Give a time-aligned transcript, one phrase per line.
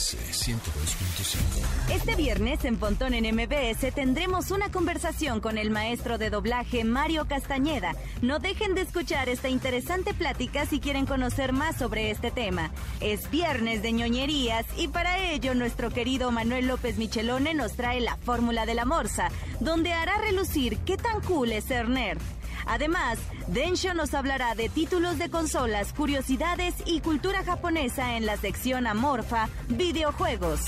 [0.00, 1.94] MBS 102.5.
[1.94, 7.26] Este viernes en Pontón en MBS tendremos una conversación con el maestro de doblaje Mario
[7.26, 7.94] Castañeda.
[8.22, 12.70] No dejen de escuchar esta interesante plática si quieren conocer más sobre este tema.
[13.00, 18.16] Es viernes de ñoñerías y para ello nuestro querido Manuel López Michelone nos trae la
[18.16, 19.28] fórmula de la morsa,
[19.60, 21.80] donde hará relucir qué tan cool es ser.
[22.66, 28.86] Además, Densho nos hablará de títulos de consolas, curiosidades y cultura japonesa en la sección
[28.86, 30.60] amorfa videojuegos.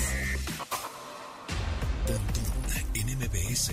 [2.95, 3.73] en MBS.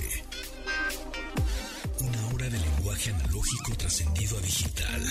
[2.01, 5.01] Una hora de lenguaje analógico trascendido a digital.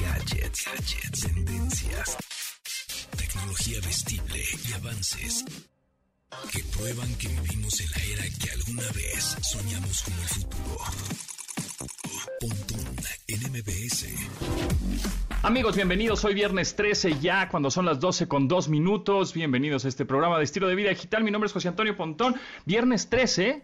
[0.00, 2.16] Gadgets, gadgets, tendencias,
[3.16, 5.44] tecnología vestible y avances
[6.52, 10.84] que prueban que vivimos en la era que alguna vez soñamos como el futuro.
[12.40, 12.96] Pontón
[13.28, 14.06] en MBS.
[15.42, 16.24] Amigos, bienvenidos.
[16.24, 19.34] Hoy viernes 13 ya, cuando son las 12 con 2 minutos.
[19.34, 21.22] Bienvenidos a este programa de estilo de vida digital.
[21.22, 22.34] Mi nombre es José Antonio Pontón.
[22.64, 23.62] Viernes 13.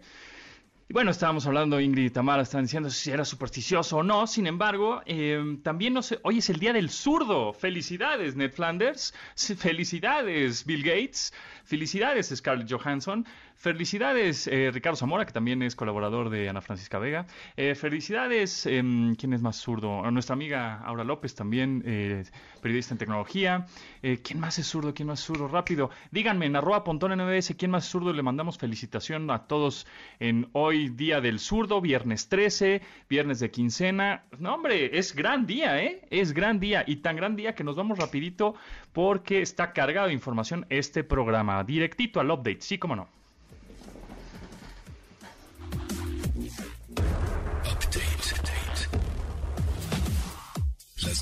[0.91, 4.27] Y bueno, estábamos hablando, Ingrid y Tamara están diciendo si era supersticioso o no.
[4.27, 7.53] Sin embargo, eh, también no sé, hoy es el día del zurdo.
[7.53, 9.13] Felicidades, Ned Flanders.
[9.57, 11.33] Felicidades, Bill Gates.
[11.63, 13.25] Felicidades, Scarlett Johansson.
[13.61, 17.27] Felicidades, eh, Ricardo Zamora, que también es colaborador de Ana Francisca Vega.
[17.55, 20.09] Eh, felicidades, em, ¿quién es más zurdo?
[20.09, 22.23] Nuestra amiga Aura López, también eh,
[22.59, 23.67] periodista en tecnología.
[24.01, 24.95] ¿Quién más es zurdo?
[24.95, 25.47] ¿Quién más es zurdo?
[25.47, 28.11] Rápido, díganme en arroba pontón NBS, ¿quién más es zurdo?
[28.11, 29.85] Le mandamos felicitación a todos
[30.19, 34.23] en hoy, día del zurdo, viernes 13, viernes de quincena.
[34.39, 36.01] No, hombre, es gran día, ¿eh?
[36.09, 38.55] Es gran día y tan gran día que nos vamos rapidito
[38.91, 41.63] porque está cargado de información este programa.
[41.63, 43.20] Directito al update, sí, cómo no.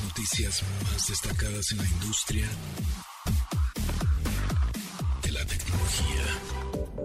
[0.03, 2.47] Noticias más destacadas en la industria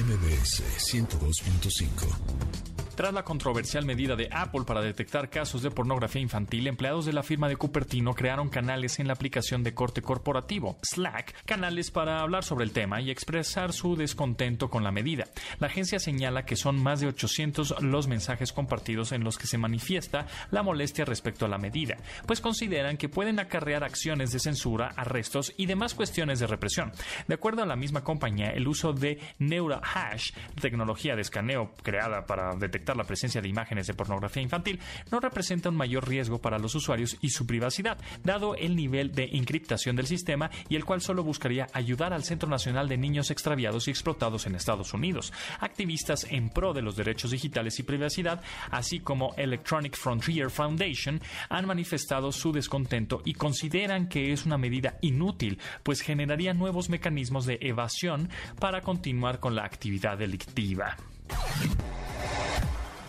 [0.00, 2.59] NMBS 102.5
[3.00, 7.22] tras la controversial medida de Apple para detectar casos de pornografía infantil, empleados de la
[7.22, 12.44] firma de Cupertino crearon canales en la aplicación de corte corporativo, Slack, canales para hablar
[12.44, 15.28] sobre el tema y expresar su descontento con la medida.
[15.60, 19.56] La agencia señala que son más de 800 los mensajes compartidos en los que se
[19.56, 21.96] manifiesta la molestia respecto a la medida,
[22.26, 26.92] pues consideran que pueden acarrear acciones de censura, arrestos y demás cuestiones de represión.
[27.28, 32.54] De acuerdo a la misma compañía, el uso de NeuraHash, tecnología de escaneo creada para
[32.56, 34.80] detectar la presencia de imágenes de pornografía infantil
[35.10, 39.30] no representa un mayor riesgo para los usuarios y su privacidad, dado el nivel de
[39.32, 43.88] encriptación del sistema y el cual solo buscaría ayudar al Centro Nacional de Niños Extraviados
[43.88, 45.32] y Explotados en Estados Unidos.
[45.60, 51.66] Activistas en pro de los derechos digitales y privacidad, así como Electronic Frontier Foundation, han
[51.66, 57.58] manifestado su descontento y consideran que es una medida inútil, pues generaría nuevos mecanismos de
[57.60, 58.28] evasión
[58.58, 60.96] para continuar con la actividad delictiva.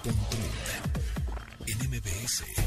[0.04, 0.42] Pontón
[1.68, 2.61] en MBS.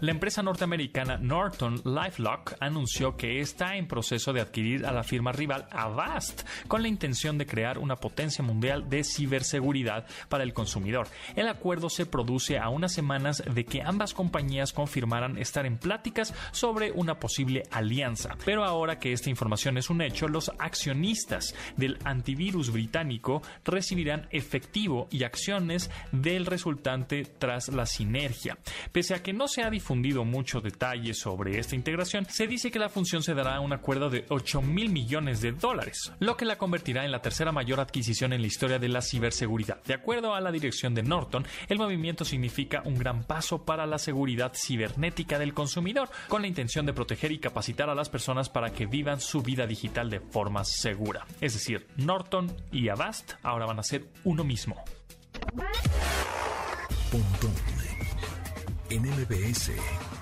[0.00, 5.32] La empresa norteamericana Norton LifeLock anunció que está en proceso de adquirir a la firma
[5.32, 11.08] rival Avast con la intención de crear una potencia mundial de ciberseguridad para el consumidor.
[11.34, 16.32] El acuerdo se produce a unas semanas de que ambas compañías confirmaran estar en pláticas
[16.52, 18.36] sobre una posible alianza.
[18.44, 25.08] Pero ahora que esta información es un hecho, los accionistas del antivirus británico recibirán efectivo
[25.10, 28.58] y acciones del resultante tras la sinergia.
[28.92, 32.70] Pese a que no se ha difundido difundido mucho detalle sobre esta integración, se dice
[32.70, 36.36] que la función se dará a un acuerdo de 8 mil millones de dólares, lo
[36.36, 39.82] que la convertirá en la tercera mayor adquisición en la historia de la ciberseguridad.
[39.84, 43.98] De acuerdo a la dirección de Norton, el movimiento significa un gran paso para la
[43.98, 48.68] seguridad cibernética del consumidor, con la intención de proteger y capacitar a las personas para
[48.68, 51.26] que vivan su vida digital de forma segura.
[51.40, 54.84] Es decir, Norton y Avast ahora van a ser uno mismo.
[58.90, 60.17] En MBS.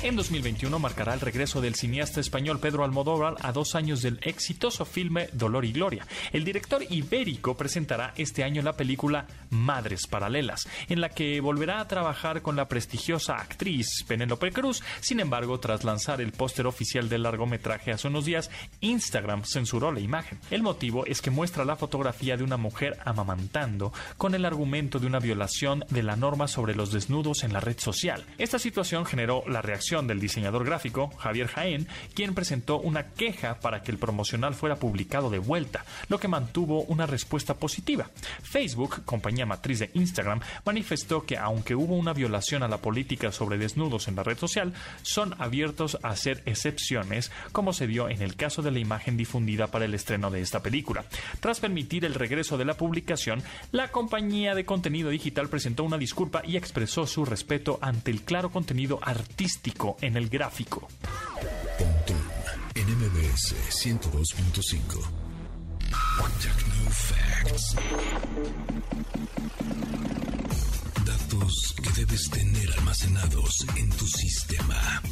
[0.00, 4.84] En 2021 marcará el regreso del cineasta español Pedro Almodóvar a dos años del exitoso
[4.84, 6.06] filme Dolor y Gloria.
[6.32, 11.88] El director ibérico presentará este año la película Madres Paralelas, en la que volverá a
[11.88, 14.84] trabajar con la prestigiosa actriz Penélope Cruz.
[15.00, 19.98] Sin embargo, tras lanzar el póster oficial del largometraje hace unos días, Instagram censuró la
[19.98, 20.38] imagen.
[20.52, 25.08] El motivo es que muestra la fotografía de una mujer amamantando con el argumento de
[25.08, 28.24] una violación de la norma sobre los desnudos en la red social.
[28.38, 33.82] Esta situación generó la reacción del diseñador gráfico Javier Jaén, quien presentó una queja para
[33.82, 38.10] que el promocional fuera publicado de vuelta, lo que mantuvo una respuesta positiva.
[38.42, 43.56] Facebook, compañía matriz de Instagram, manifestó que aunque hubo una violación a la política sobre
[43.56, 48.36] desnudos en la red social, son abiertos a hacer excepciones, como se dio en el
[48.36, 51.06] caso de la imagen difundida para el estreno de esta película.
[51.40, 53.42] Tras permitir el regreso de la publicación,
[53.72, 58.50] la compañía de contenido digital presentó una disculpa y expresó su respeto ante el claro
[58.50, 60.88] contenido artístico en el gráfico.
[61.78, 62.22] Pontón
[62.74, 65.28] en MBS 102.5.
[66.40, 67.76] Techno Facts.
[71.04, 75.02] Datos que debes tener almacenados en tu sistema.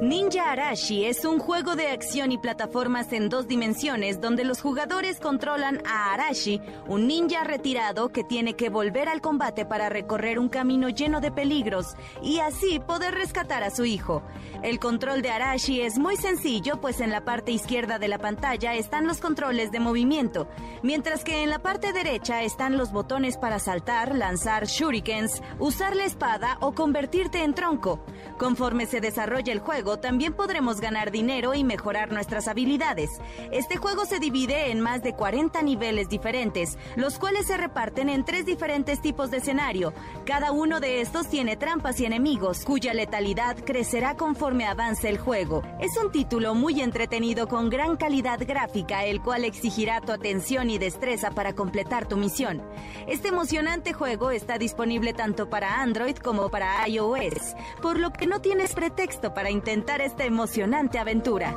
[0.00, 5.20] Ninja Arashi es un juego de acción y plataformas en dos dimensiones donde los jugadores
[5.20, 10.48] controlan a Arashi, un ninja retirado que tiene que volver al combate para recorrer un
[10.48, 14.22] camino lleno de peligros y así poder rescatar a su hijo.
[14.62, 18.76] El control de Arashi es muy sencillo pues en la parte izquierda de la pantalla
[18.76, 20.48] están los controles de movimiento,
[20.82, 26.06] mientras que en la parte derecha están los botones para saltar, lanzar shurikens, usar la
[26.06, 28.00] espada o convertirte en tronco.
[28.38, 33.10] Conforme se desarrolla el juego, también podremos ganar dinero y mejorar nuestras habilidades.
[33.50, 38.24] Este juego se divide en más de 40 niveles diferentes, los cuales se reparten en
[38.24, 39.92] tres diferentes tipos de escenario.
[40.24, 45.62] Cada uno de estos tiene trampas y enemigos, cuya letalidad crecerá conforme avance el juego.
[45.80, 50.78] Es un título muy entretenido con gran calidad gráfica, el cual exigirá tu atención y
[50.78, 52.62] destreza para completar tu misión.
[53.08, 58.40] Este emocionante juego está disponible tanto para Android como para iOS, por lo que no
[58.40, 61.54] tienes pretexto para intentar esta emocionante aventura.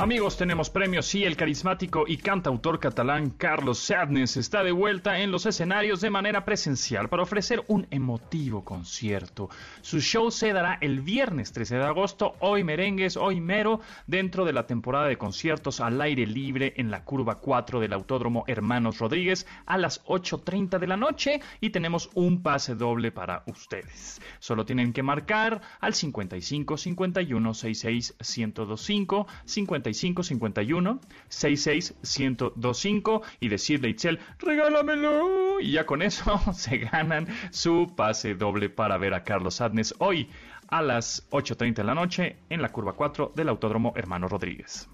[0.00, 1.06] Amigos, tenemos premios.
[1.06, 6.08] Sí, el carismático y cantautor catalán Carlos Sadness está de vuelta en los escenarios de
[6.08, 9.50] manera presencial para ofrecer un emotivo concierto.
[9.80, 14.52] Su show se dará el viernes 13 de agosto, hoy merengues, hoy mero, dentro de
[14.52, 19.48] la temporada de conciertos al aire libre en la curva 4 del Autódromo Hermanos Rodríguez
[19.66, 24.22] a las 8.30 de la noche y tenemos un pase doble para ustedes.
[24.38, 33.48] Solo tienen que marcar al 55 51 66 1025 50 55 51 66 1025 y
[33.48, 35.60] decirle a Itzel, regálamelo.
[35.60, 40.28] Y ya con eso se ganan su pase doble para ver a Carlos Adnes hoy
[40.68, 44.88] a las 8.30 de la noche en la curva 4 del Autódromo Hermano Rodríguez.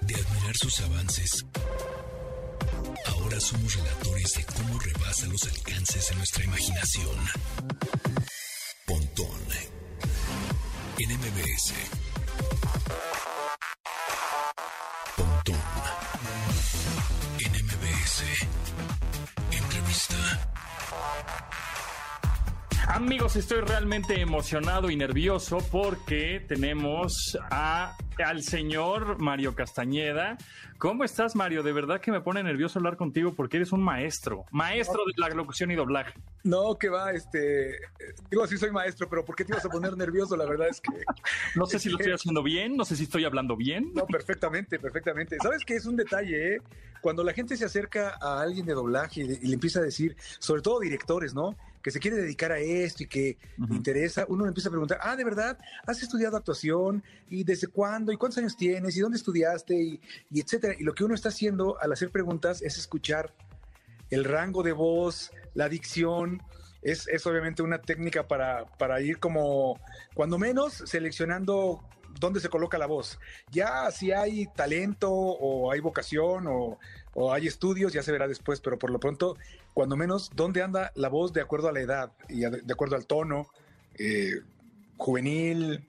[0.00, 1.44] De admirar sus avances,
[3.08, 7.16] ahora somos relatores de cómo rebasa los alcances de nuestra imaginación.
[8.86, 9.36] Pontón
[10.98, 12.05] en MBS.
[15.16, 15.60] Pontón
[17.38, 18.22] en MBS.
[19.52, 20.16] Entrevista.
[22.88, 30.38] Amigos, estoy realmente emocionado y nervioso porque tenemos a, al señor Mario Castañeda.
[30.78, 31.64] ¿Cómo estás, Mario?
[31.64, 35.28] De verdad que me pone nervioso hablar contigo porque eres un maestro, maestro de la
[35.30, 36.14] locución y doblaje.
[36.44, 37.76] No, que va, este,
[38.30, 40.36] digo, sí soy maestro, pero ¿por qué te ibas a poner nervioso?
[40.36, 40.92] La verdad es que...
[41.56, 43.90] No sé si lo estoy haciendo bien, no sé si estoy hablando bien.
[43.94, 45.38] No, perfectamente, perfectamente.
[45.42, 46.60] ¿Sabes qué es un detalle, eh?
[47.00, 50.62] Cuando la gente se acerca a alguien de doblaje y le empieza a decir, sobre
[50.62, 51.56] todo directores, ¿no?
[51.86, 54.98] Que se quiere dedicar a esto y que le interesa, uno le empieza a preguntar,
[55.00, 55.56] ah, ¿de verdad?
[55.86, 57.04] ¿Has estudiado actuación?
[57.30, 58.10] ¿Y desde cuándo?
[58.10, 58.96] ¿Y cuántos años tienes?
[58.96, 59.80] ¿Y dónde estudiaste?
[59.80, 60.00] Y,
[60.32, 60.74] y etcétera.
[60.76, 63.32] Y lo que uno está haciendo al hacer preguntas es escuchar
[64.10, 66.42] el rango de voz, la dicción,
[66.82, 69.78] es, es obviamente una técnica para, para ir como,
[70.12, 73.18] cuando menos, seleccionando dónde se coloca la voz.
[73.50, 76.78] Ya si hay talento o hay vocación o,
[77.32, 79.36] hay estudios, ya se verá después, pero por lo pronto,
[79.72, 83.06] cuando menos, dónde anda la voz de acuerdo a la edad y de acuerdo al
[83.06, 83.48] tono,
[83.98, 84.42] eh,
[84.98, 85.86] juvenil,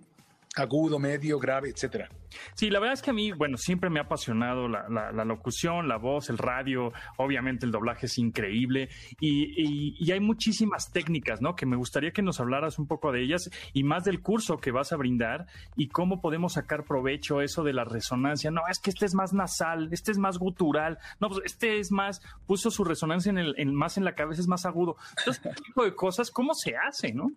[0.63, 2.09] agudo, medio, grave, etcétera.
[2.53, 5.97] Sí, la verdad es que a mí, bueno, siempre me ha apasionado la, locución, la
[5.97, 11.55] voz, el radio, obviamente el doblaje es increíble y, hay muchísimas técnicas, ¿no?
[11.55, 14.71] Que me gustaría que nos hablaras un poco de ellas y más del curso que
[14.71, 15.45] vas a brindar
[15.75, 18.51] y cómo podemos sacar provecho eso de la resonancia.
[18.51, 21.91] No, es que este es más nasal, este es más gutural, no, pues este es
[21.91, 24.95] más, puso su resonancia en el, más en la cabeza, es más agudo.
[25.19, 27.31] Entonces, este tipo de cosas, ¿cómo se hace, no?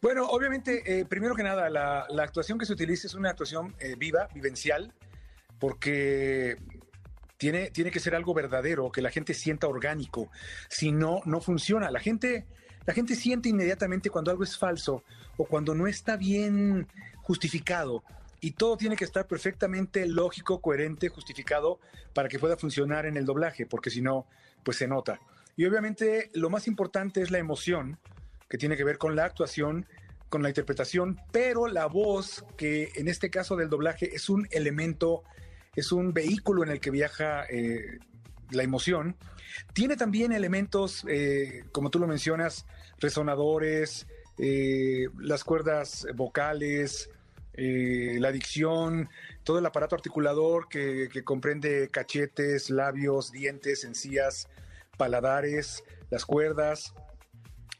[0.00, 3.94] Bueno, obviamente, eh, primero que nada, la, actuación que se utiliza es una actuación eh,
[3.96, 4.92] viva, vivencial,
[5.58, 6.56] porque
[7.38, 10.30] tiene, tiene que ser algo verdadero, que la gente sienta orgánico.
[10.68, 11.90] Si no, no funciona.
[11.90, 12.46] La gente,
[12.84, 15.04] la gente siente inmediatamente cuando algo es falso
[15.36, 16.86] o cuando no está bien
[17.22, 18.04] justificado.
[18.40, 21.78] Y todo tiene que estar perfectamente lógico, coherente, justificado
[22.12, 24.26] para que pueda funcionar en el doblaje, porque si no,
[24.64, 25.20] pues se nota.
[25.56, 27.98] Y obviamente lo más importante es la emoción
[28.52, 29.86] que tiene que ver con la actuación,
[30.28, 35.22] con la interpretación, pero la voz, que en este caso del doblaje es un elemento,
[35.74, 37.98] es un vehículo en el que viaja eh,
[38.50, 39.16] la emoción,
[39.72, 42.66] tiene también elementos, eh, como tú lo mencionas,
[42.98, 44.06] resonadores,
[44.36, 47.08] eh, las cuerdas vocales,
[47.54, 49.08] la dicción,
[49.44, 54.46] todo el aparato articulador que, que, comprende cachetes, labios, dientes, encías,
[54.98, 56.94] paladares, las cuerdas,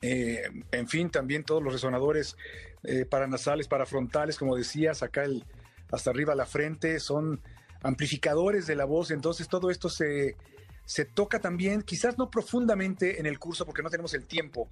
[0.03, 0.43] eh,
[0.73, 2.37] en fin, también todos los resonadores
[2.83, 5.45] eh, paranasales, parafrontales, como decías, acá el,
[5.93, 7.41] hasta arriba la frente, son
[7.83, 10.37] amplificadores de la voz, entonces todo esto se,
[10.85, 14.69] se toca también, quizás no profundamente en el curso porque no tenemos el tiempo,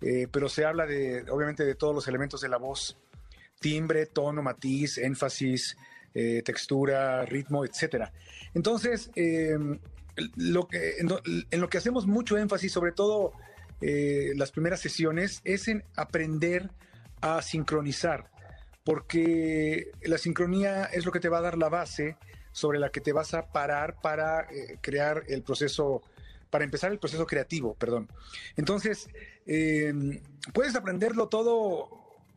[0.00, 2.96] eh, pero se habla de, obviamente, de todos los elementos de la voz,
[3.58, 5.76] timbre, tono, matiz, énfasis,
[6.44, 8.12] textura, ritmo, etcétera.
[8.52, 9.08] Entonces,
[10.36, 13.34] lo que, en, lo que hacemos mucho énfasis, sobre todo
[13.80, 16.70] eh, las primeras sesiones es en aprender
[17.20, 18.30] a sincronizar,
[18.84, 22.16] porque la sincronía es lo que te va a dar la base
[22.52, 26.02] sobre la que te vas a parar para eh, crear el proceso,
[26.50, 28.08] para empezar el proceso creativo, perdón.
[28.56, 29.08] Entonces,
[29.46, 30.20] em,
[30.52, 31.88] puedes aprenderlo todo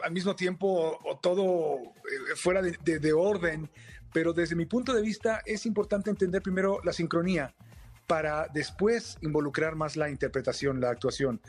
[0.03, 3.69] al mismo tiempo o todo eh, fuera de orden,
[4.13, 7.53] pero desde mi punto de vista es importante entender primero la sincronía
[8.11, 11.39] para después involucrar más la interpretación, la actuación.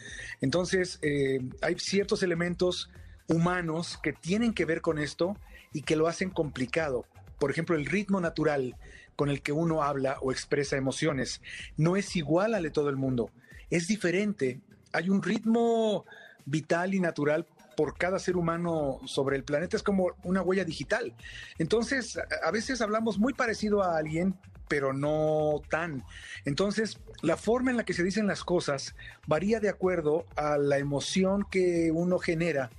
[0.41, 2.89] Entonces, eh, hay ciertos elementos
[3.27, 5.37] humanos que tienen que ver con esto
[5.73, 7.05] y que lo hacen complicado.
[7.41, 8.77] Por ejemplo, el ritmo natural
[9.17, 11.43] con el que uno habla o expresa emociones
[11.77, 13.33] no es igual al de todo el mundo,
[13.69, 14.61] es diferente.
[14.93, 16.05] Hay un ritmo
[16.45, 17.45] vital y natural
[17.77, 21.13] por cada ser humano sobre el planeta, es como una huella digital.
[21.59, 24.39] Entonces, a veces hablamos muy parecido a alguien,
[24.73, 26.03] pero no tan.
[26.47, 28.95] Entonces, la forma en la que se dicen las cosas
[29.27, 32.71] varía de acuerdo a la emoción que uno genera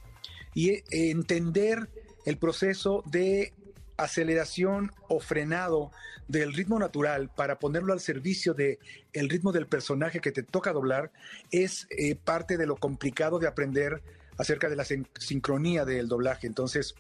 [0.55, 1.91] y entender
[2.25, 3.53] el proceso de
[3.95, 5.91] aceleración o frenado
[6.27, 8.79] del ritmo natural para ponerlo al servicio de
[9.13, 11.12] el ritmo del personaje que te toca doblar
[11.51, 14.01] es eh, parte de lo complicado de aprender
[14.39, 14.85] acerca de la
[15.19, 16.47] sincronía del doblaje.
[16.47, 16.95] Entonces,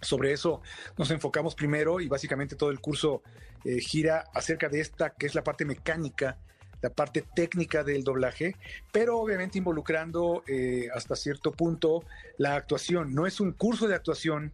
[0.00, 0.60] sobre eso
[0.96, 3.22] nos enfocamos primero y básicamente todo el curso
[3.64, 6.38] eh, gira acerca de esta, que es la parte mecánica,
[6.82, 8.56] la parte técnica del doblaje,
[8.92, 12.04] pero obviamente involucrando eh, hasta cierto punto
[12.38, 13.14] la actuación.
[13.14, 14.52] No es un curso de actuación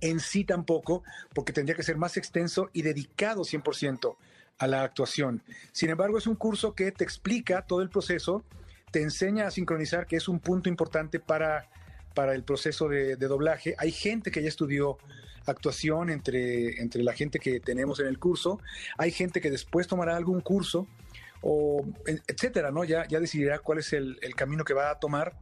[0.00, 1.02] en sí tampoco,
[1.34, 4.16] porque tendría que ser más extenso y dedicado 100%
[4.58, 5.42] a la actuación.
[5.72, 8.44] Sin embargo, es un curso que te explica todo el proceso,
[8.90, 11.68] te enseña a sincronizar, que es un punto importante para,
[12.14, 13.74] para el proceso de doblaje.
[13.78, 14.98] Hay gente que ya estudió
[15.46, 18.60] actuación entre, entre la gente que tenemos en el curso.
[18.96, 20.86] Hay gente que después tomará algún curso,
[21.42, 22.84] o etcétera, ¿no?
[22.84, 25.34] Ya, ya decidirá cuál es el, camino que va a tomar.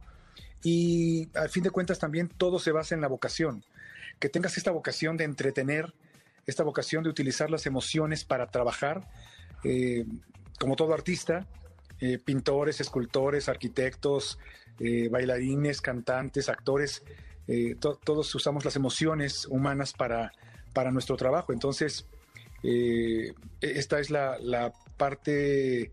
[0.63, 3.63] Y al fin de cuentas también todo se basa en la vocación.
[4.19, 5.93] Que tengas esta vocación de entretener,
[6.45, 9.07] esta vocación de utilizar las emociones para trabajar,
[9.63, 10.05] eh,
[10.59, 11.47] como todo artista,
[12.03, 14.37] eh, pintores, escultores, arquitectos,
[14.77, 17.01] eh, bailarines, cantantes, actores,
[17.47, 20.33] eh, todos usamos las emociones humanas para,
[20.73, 21.53] para nuestro trabajo.
[21.53, 22.05] Entonces,
[22.61, 25.91] eh, esta es la, parte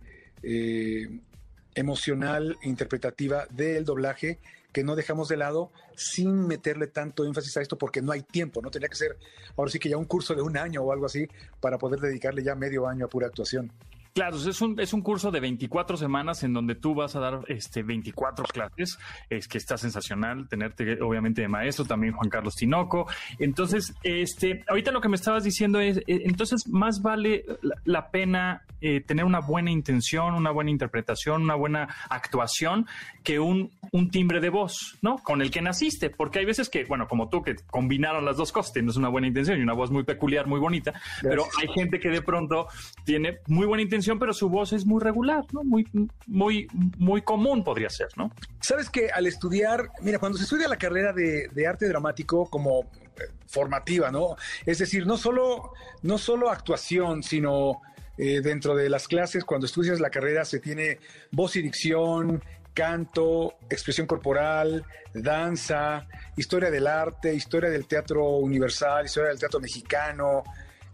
[1.74, 4.40] emocional e interpretativa del doblaje
[4.72, 8.60] que no dejamos de lado sin meterle tanto énfasis a esto porque no hay tiempo,
[8.60, 8.70] ¿no?
[8.70, 9.16] Tenía que ser
[9.56, 11.28] ahora sí que ya un curso de un año o algo así
[11.60, 13.72] para poder dedicarle ya medio año a pura actuación.
[14.12, 17.40] Claro, es un, es un curso de 24 semanas en donde tú vas a dar
[17.46, 18.98] este 24 clases,
[19.28, 23.06] es que está sensacional tenerte obviamente de maestro, también Juan Carlos Tinoco.
[23.38, 27.44] Entonces, este, ahorita lo que me estabas diciendo es, eh, entonces más vale
[27.84, 32.86] la, pena eh, tener una buena intención, una buena interpretación, una buena actuación
[33.22, 35.18] que un, un timbre de voz, ¿no?
[35.18, 38.50] Con el que naciste, porque hay veces que, bueno, como tú, que combinaron las dos
[38.50, 42.00] cosas, tienes una buena intención y una voz muy peculiar, muy bonita, pero hay gente
[42.00, 42.66] que de pronto
[43.04, 45.62] tiene muy buena intención pero su voz es muy regular, ¿no?
[45.64, 45.86] Muy,
[46.26, 46.66] muy,
[46.98, 48.30] muy común podría ser, ¿no?
[48.60, 53.28] Sabes que al estudiar, mira, cuando se estudia la carrera de, arte dramático como eh,
[53.46, 54.36] formativa, ¿no?
[54.66, 57.82] Es decir, no solo, no solo actuación, sino
[58.16, 60.98] eh, dentro de las clases, cuando estudias la carrera, se tiene
[61.30, 62.42] voz y dicción,
[62.74, 70.44] canto, expresión corporal, danza, historia del arte, historia del teatro universal, historia del teatro mexicano,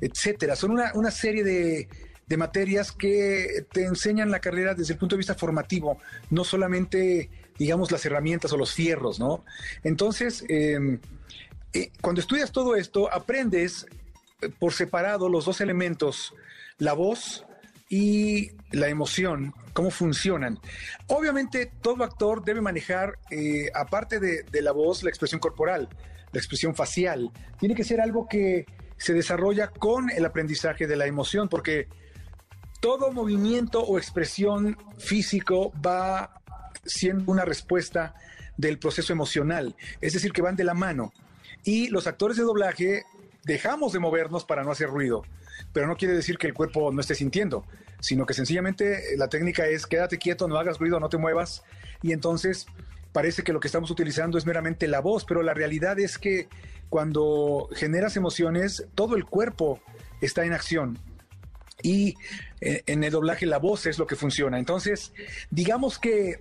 [0.00, 0.56] etcétera.
[0.56, 1.88] Son una, una serie de,
[2.26, 5.98] de materias que te enseñan la carrera desde el punto de vista formativo,
[6.30, 9.44] no solamente, digamos, las herramientas o los fierros, ¿no?
[9.84, 10.98] Entonces, em,
[11.72, 13.86] eh, cuando estudias todo esto, aprendes
[14.40, 16.34] eh, por separado los dos elementos,
[16.78, 17.44] la voz
[17.88, 20.58] y la emoción, cómo funcionan.
[21.06, 25.88] Obviamente, todo actor debe manejar, eh, aparte de, de la voz, la expresión corporal,
[26.32, 27.30] la expresión facial.
[27.60, 28.66] Tiene que ser algo que
[28.96, 31.86] se desarrolla con el aprendizaje de la emoción, porque
[32.86, 36.40] todo movimiento o expresión físico va
[36.84, 38.14] siendo una respuesta
[38.56, 41.12] del proceso emocional, es decir, que van de la mano.
[41.64, 43.02] Y los actores de doblaje
[43.42, 45.24] dejamos de movernos para no hacer ruido,
[45.72, 47.66] pero no quiere decir que el cuerpo no esté sintiendo,
[47.98, 51.64] sino que sencillamente la técnica es quédate quieto, no hagas ruido, no te muevas,
[52.02, 52.66] y entonces
[53.12, 56.48] parece que lo que estamos utilizando es meramente la voz, pero la realidad es que
[56.88, 59.80] cuando generas emociones, todo el cuerpo
[60.20, 61.00] está en acción
[61.82, 62.16] y
[62.60, 64.58] eh, en el doblaje la voz es lo que funciona.
[64.58, 65.12] Entonces,
[65.50, 66.40] digamos que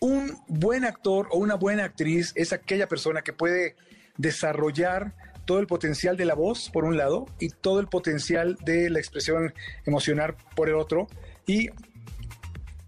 [0.00, 3.76] un buen actor o una buena actriz es aquella persona que puede
[4.16, 8.90] desarrollar todo el potencial de la voz, por un lado, y todo el potencial de
[8.90, 9.52] la expresión
[9.84, 11.06] emocional, por el otro,
[11.46, 11.68] y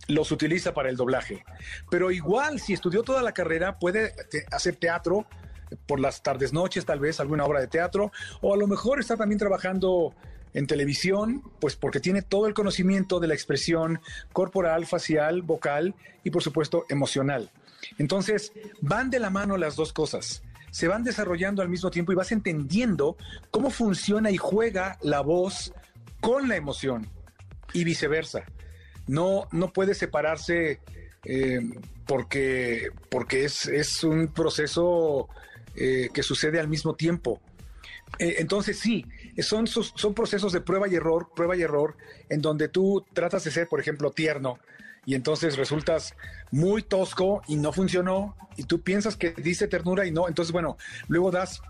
[0.08, 1.44] los utiliza para el doblaje.
[1.90, 4.14] Pero igual, si estudió toda la carrera, puede
[4.50, 5.26] hacer teatro
[5.86, 9.16] por las tardes, noches, tal vez alguna obra de teatro, o a lo mejor está
[9.16, 10.14] también trabajando
[10.56, 14.00] en televisión, pues porque tiene todo el conocimiento de la expresión
[14.32, 15.94] corporal, facial, vocal
[16.24, 17.50] y por supuesto emocional.
[17.98, 20.42] Entonces, van de la mano las dos cosas.
[20.70, 23.18] Se van desarrollando al mismo tiempo y vas entendiendo
[23.50, 25.74] cómo funciona y juega la voz
[26.20, 27.06] con la emoción
[27.74, 28.44] y viceversa.
[29.06, 30.80] No, no puede separarse
[31.24, 31.60] eh,
[32.06, 35.28] porque, porque es, un proceso
[35.74, 37.42] eh, que sucede al mismo tiempo.
[38.18, 39.04] Eh, entonces sí,
[39.42, 41.96] son, son procesos de prueba y error, prueba y error,
[42.28, 44.58] en donde tú tratas de ser, por ejemplo, tierno,
[45.04, 46.14] y entonces resultas
[46.50, 50.76] muy tosco y no funcionó, y tú piensas que dice ternura y no, entonces bueno,
[51.08, 51.62] luego das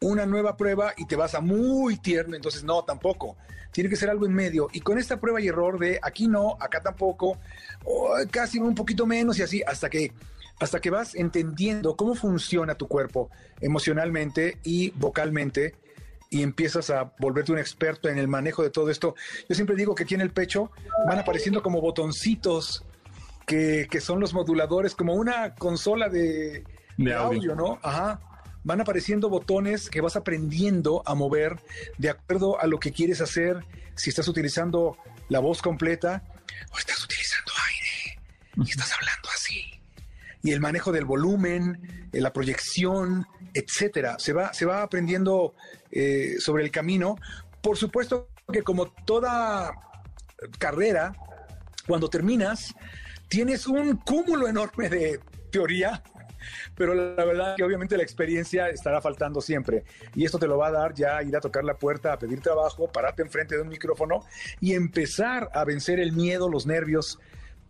[0.00, 3.36] una nueva prueba y te vas a muy tierno, entonces no, tampoco.
[3.70, 4.68] Tiene que ser algo en medio.
[4.72, 7.38] Y con esta prueba y error de aquí no, acá tampoco,
[7.84, 10.12] o casi un poquito menos y así, hasta que
[10.60, 15.74] hasta que vas entendiendo cómo funciona tu cuerpo emocionalmente y vocalmente
[16.32, 19.14] y empiezas a volverte un experto en el manejo de todo esto.
[19.50, 20.70] Yo siempre digo que aquí en el pecho
[21.06, 22.86] van apareciendo como botoncitos
[23.46, 26.64] que, son los moduladores, como una consola de,
[27.14, 27.54] audio.
[27.54, 27.78] ¿no?
[27.82, 28.18] Ajá.
[28.64, 31.60] Van apareciendo botones que vas aprendiendo a mover
[31.98, 33.62] de acuerdo a lo que quieres hacer,
[33.94, 34.96] si estás utilizando
[35.28, 36.22] la voz completa
[36.72, 38.22] o estás utilizando aire
[38.56, 39.71] y estás hablando así.
[40.42, 44.18] Y el manejo del volumen, eh, la proyección, etcétera.
[44.18, 45.54] Se va, se va aprendiendo
[45.90, 47.16] eh, sobre el camino.
[47.60, 49.72] Por supuesto que como toda
[50.58, 51.14] carrera,
[51.86, 52.74] cuando terminas,
[53.28, 56.02] tienes un cúmulo enorme de teoría,
[56.74, 59.84] pero la verdad que obviamente la experiencia estará faltando siempre.
[60.14, 62.40] Y esto te lo va a dar ya ir a tocar la puerta, a pedir
[62.40, 64.24] trabajo, pararte enfrente de un micrófono
[64.60, 67.18] y empezar a vencer el miedo, los nervios,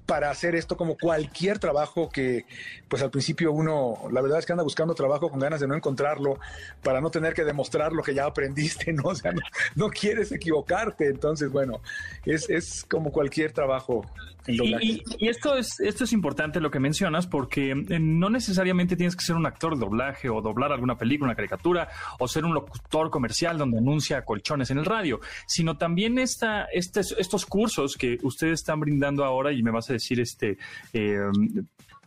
[0.07, 2.45] para hacer esto como cualquier trabajo que
[2.89, 5.75] pues al principio uno, la verdad es que anda buscando trabajo con ganas de no
[5.75, 6.39] encontrarlo,
[6.83, 9.03] para no tener que demostrar lo que ya aprendiste, ¿no?
[9.13, 9.33] O sea,
[9.75, 11.81] no, quieres equivocarte, entonces bueno,
[12.25, 14.07] es, es como cualquier trabajo
[14.49, 19.25] y, esto es esto es importante lo que mencionas porque eh, no necesariamente tienes que
[19.25, 23.11] ser un actor de doblaje o doblar alguna película, una caricatura o ser un locutor
[23.11, 28.61] comercial donde anuncia colchones en el radio, sino también esta, este, estos cursos que ustedes
[28.61, 30.59] están brindando ahora y me vas a a decir este
[30.93, 31.19] eh,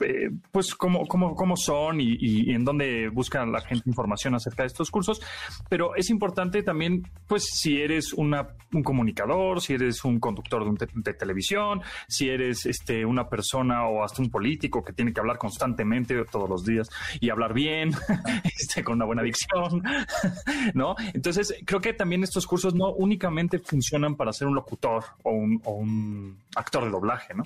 [0.01, 4.67] eh, pues cómo, cómo, cómo son y, en dónde busca la gente información acerca de
[4.67, 5.21] estos cursos.
[5.69, 11.13] Pero es importante también, pues, si eres una, un comunicador, si eres un conductor de,
[11.13, 16.25] televisión, si eres este, una persona o hasta un político que tiene que hablar constantemente
[16.25, 16.89] todos los días
[17.21, 17.91] y hablar bien,
[18.43, 19.81] este, con una buena dicción,
[20.73, 20.95] ¿no?
[21.13, 25.61] Entonces, creo que también estos cursos no únicamente funcionan para ser un locutor o un,
[25.63, 27.45] o un actor de doblaje, ¿no?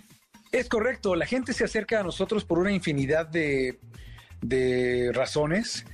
[0.52, 3.78] Es correcto, la gente se acerca a nosotros por una infinidad de,
[5.14, 5.86] razones.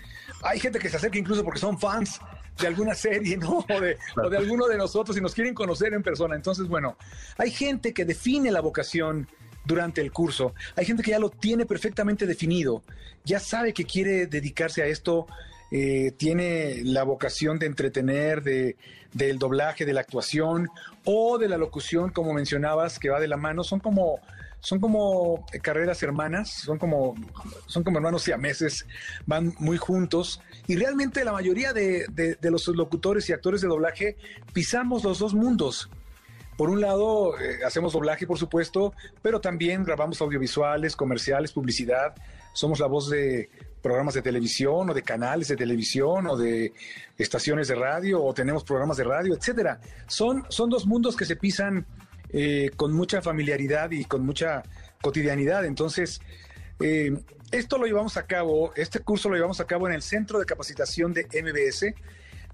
[0.43, 2.19] Hay gente que se acerca incluso porque son fans
[2.59, 3.65] de alguna serie, ¿no?
[3.69, 6.35] O de, o de, alguno de nosotros y nos quieren conocer en persona.
[6.35, 6.97] Entonces, bueno,
[7.37, 9.27] hay gente que define la vocación
[9.65, 10.53] durante el curso.
[10.75, 12.83] Hay gente que ya lo tiene perfectamente definido,
[13.25, 15.27] ya sabe que quiere dedicarse a esto,
[15.71, 18.77] eh, tiene la vocación de entretener, de,
[19.11, 20.69] del doblaje, de la actuación
[21.03, 23.63] o de la locución, como mencionabas, que va de la mano.
[23.63, 24.19] Son como
[24.65, 27.13] son como carreras hermanas, son como,
[27.67, 28.87] son como hermanos siameses,
[29.27, 32.07] van muy juntos y realmente la mayoría de,
[32.41, 34.17] los locutores y actores de doblaje
[34.53, 35.87] pisamos los dos mundos.
[36.57, 42.15] Por un lado, eh, hacemos doblaje, por supuesto, pero también grabamos audiovisuales, comerciales, publicidad.
[42.53, 43.51] Somos la voz de
[43.83, 46.73] programas de televisión o de canales de televisión o de
[47.19, 49.79] estaciones de radio o tenemos programas de radio, etcétera.
[50.07, 51.85] Son, son dos mundos que se pisan
[52.29, 54.63] eh, con mucha familiaridad y con mucha
[55.01, 55.65] cotidianidad.
[55.65, 56.21] Entonces,
[56.79, 57.15] eh,
[57.51, 60.45] esto lo llevamos a cabo, este curso lo llevamos a cabo en el Centro de
[60.45, 61.93] Capacitación de MBS.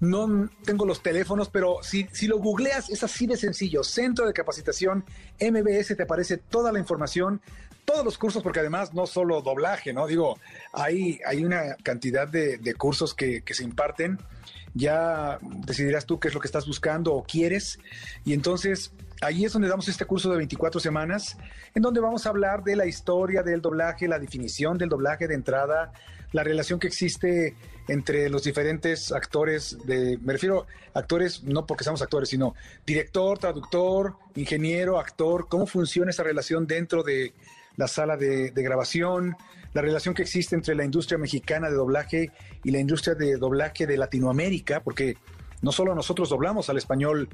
[0.00, 3.84] No tengo los teléfonos, pero si, si lo googleas es así de sencillo.
[3.84, 5.04] Centro de Capacitación
[5.40, 7.40] MBS te aparece toda la información,
[7.84, 10.06] todos los cursos, porque además no solo doblaje, ¿no?
[10.06, 10.38] Digo,
[10.72, 14.18] hay, hay una cantidad de, cursos que, que se imparten.
[14.74, 17.78] Ya decidirás tú qué es lo que estás buscando o quieres.
[18.24, 21.38] Y entonces Ahí es donde damos este curso de 24 semanas,
[21.76, 25.34] en donde vamos a hablar de la historia del doblaje, la definición del doblaje de
[25.34, 25.92] entrada,
[26.32, 27.54] la relación que existe
[27.86, 34.16] entre los diferentes actores, me refiero a actores no porque seamos actores, sino director, traductor,
[34.34, 37.32] ingeniero, actor, cómo funciona esa relación dentro de
[37.76, 39.36] la sala de grabación,
[39.72, 42.32] la relación que existe entre la industria mexicana de doblaje
[42.64, 45.16] y la industria de doblaje de Latinoamérica, porque
[45.60, 47.28] no solo nosotros doblamos al español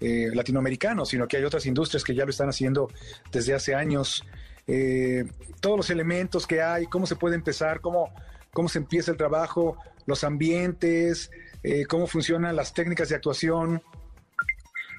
[0.00, 2.90] eh, latinoamericano, sino que hay otras industrias que ya lo están haciendo
[3.30, 4.24] desde hace años.
[4.66, 5.24] Eh,
[5.60, 8.12] todos los elementos que hay, cómo se puede empezar, cómo,
[8.52, 11.30] cómo se empieza el trabajo, los ambientes,
[11.62, 13.82] eh, cómo funcionan las técnicas de actuación,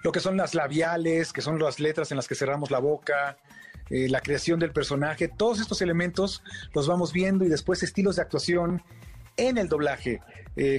[0.03, 3.38] lo que son las labiales, que son las letras en las que cerramos la boca,
[3.89, 6.41] la creación del personaje, todos estos elementos
[6.73, 8.81] los vamos viendo y después estilos de actuación
[9.38, 10.21] en el doblaje,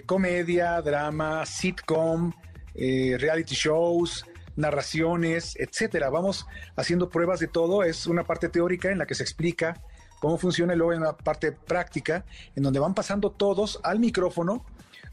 [0.06, 2.32] comedia, drama, sitcom,
[2.76, 4.24] eh, reality shows,
[4.56, 6.10] narraciones, etcétera.
[6.10, 7.82] Vamos haciendo pruebas de todo.
[7.82, 9.82] Es una parte teórica en la que se explica
[10.20, 14.64] cómo funciona y luego hay una parte práctica en donde van pasando todos al micrófono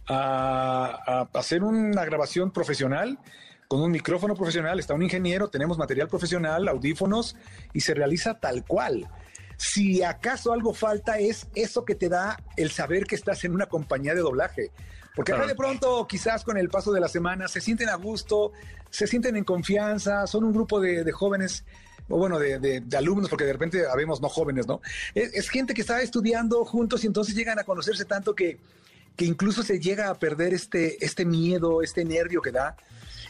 [0.07, 3.19] a, hacer una grabación profesional.
[3.67, 7.35] Con un micrófono profesional está un ingeniero, tenemos material profesional, audífonos
[7.73, 9.09] y se realiza tal cual.
[9.57, 13.67] Si acaso algo falta es eso que te da el saber que estás en una
[13.67, 14.71] compañía de doblaje.
[15.15, 18.51] Porque de pronto, quizás con el paso de la semana, se sienten a gusto,
[18.89, 21.65] se sienten en confianza, son un grupo de, jóvenes
[22.09, 24.81] o bueno, de, alumnos, porque de repente habemos no jóvenes, ¿no?
[25.13, 28.57] Es, gente que está estudiando juntos y entonces llegan a conocerse tanto que,
[29.15, 32.75] que incluso se llega a perder este, este miedo, este nervio que da.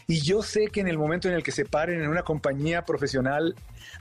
[0.06, 2.84] Y yo sé que en el momento en el que se paren en una compañía
[2.84, 3.54] profesional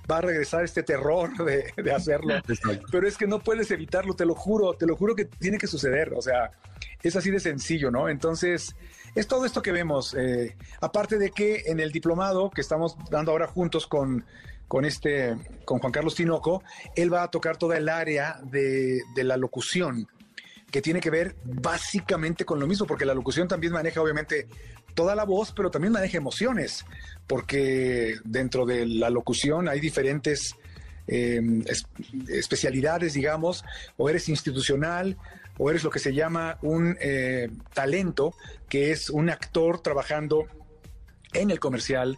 [0.10, 2.34] va a regresar este terror de, de hacerlo.
[2.92, 5.68] Pero es que no puedes evitarlo, te lo juro, te lo juro que tiene que
[5.68, 6.14] suceder.
[6.14, 6.52] O sea,
[7.04, 8.10] es así de sencillo, ¿no?
[8.10, 8.76] Entonces,
[9.16, 10.16] es todo esto que vemos.
[10.16, 14.26] Eh, aparte de que en el diplomado que estamos dando ahora juntos con,
[14.68, 15.36] con, este,
[15.66, 16.64] con Juan Carlos Tinoco,
[16.96, 20.08] él va a tocar toda el área de, de la locución
[20.72, 24.48] que tiene que ver básicamente con lo mismo, porque la locución también maneja obviamente
[24.96, 26.84] toda la voz, pero también maneja emociones,
[27.28, 30.56] porque dentro de la locución hay diferentes
[31.08, 31.42] eh,
[32.30, 33.64] especialidades, digamos,
[33.98, 35.18] o eres institucional,
[35.58, 38.34] o eres lo que se llama un eh, talento,
[38.70, 40.48] que es un actor trabajando
[41.34, 42.18] en el comercial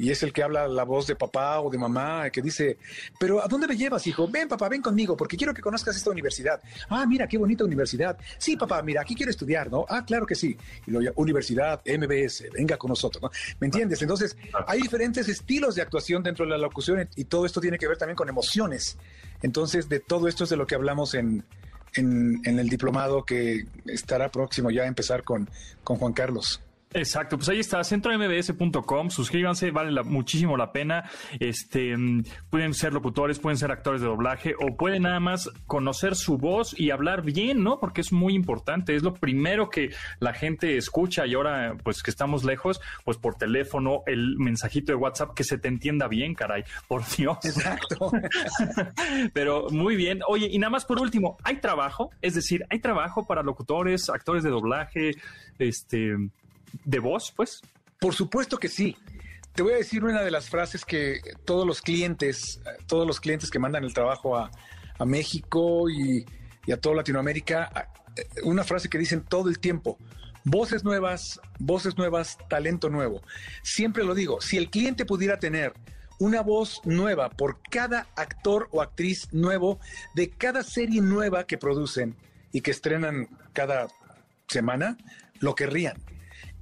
[0.00, 2.78] y es el que habla la voz de papá o de mamá, que dice,
[3.18, 4.26] pero ¿a dónde me llevas, hijo?
[4.28, 6.58] Ven, papá, ven conmigo, porque quiero que conozcas esta universidad.
[6.88, 8.16] Ah, mira, qué bonita universidad.
[8.38, 9.84] Sí, papá, mira, aquí quiero estudiar, ¿no?
[9.90, 10.56] Ah, claro que sí.
[11.16, 13.30] Universidad, MBS, venga con nosotros, ¿no?
[13.60, 14.00] ¿Me entiendes?
[14.00, 17.86] Entonces, hay diferentes estilos de actuación dentro de la locución y todo esto tiene que
[17.86, 18.96] ver también con emociones.
[19.42, 21.44] Entonces, de todo esto es de lo que hablamos en,
[21.94, 25.48] en, el diplomado que estará próximo ya a empezar con,
[25.84, 26.60] con Juan Carlos.
[26.92, 31.08] Exacto, pues ahí está, centrombs.com, suscríbanse, vale muchísimo la pena.
[31.38, 36.16] Este, mm, pueden ser locutores, pueden ser actores de doblaje o pueden nada más conocer
[36.16, 37.78] su voz y hablar bien, ¿no?
[37.78, 42.10] Porque es muy importante, es lo primero que la gente escucha y ahora pues que
[42.10, 46.64] estamos lejos, pues por teléfono, el mensajito de WhatsApp que se te entienda bien, caray,
[46.88, 47.38] por Dios.
[47.44, 48.10] Exacto.
[49.32, 50.22] Pero muy bien.
[50.26, 52.10] Oye, y nada más por último, ¿hay trabajo?
[52.20, 55.12] Es decir, ¿hay trabajo para locutores, actores de doblaje,
[55.60, 56.16] este
[56.84, 57.60] de voz, pues?
[58.00, 58.96] Por supuesto que sí.
[59.54, 63.50] Te voy a decir una de las frases que todos los clientes, todos los clientes
[63.50, 64.50] que mandan el trabajo a,
[65.04, 66.26] México y,
[66.70, 67.90] a toda Latinoamérica,
[68.42, 69.96] una frase que dicen todo el tiempo.
[70.44, 73.22] Voces nuevas, voces nuevas, talento nuevo.
[73.62, 75.72] Siempre lo digo, si el cliente pudiera tener
[76.18, 79.80] una voz nueva por cada actor o actriz nuevo
[80.14, 82.14] de cada serie nueva que producen
[82.52, 83.88] y que estrenan cada
[84.48, 84.98] semana,
[85.40, 85.96] lo querrían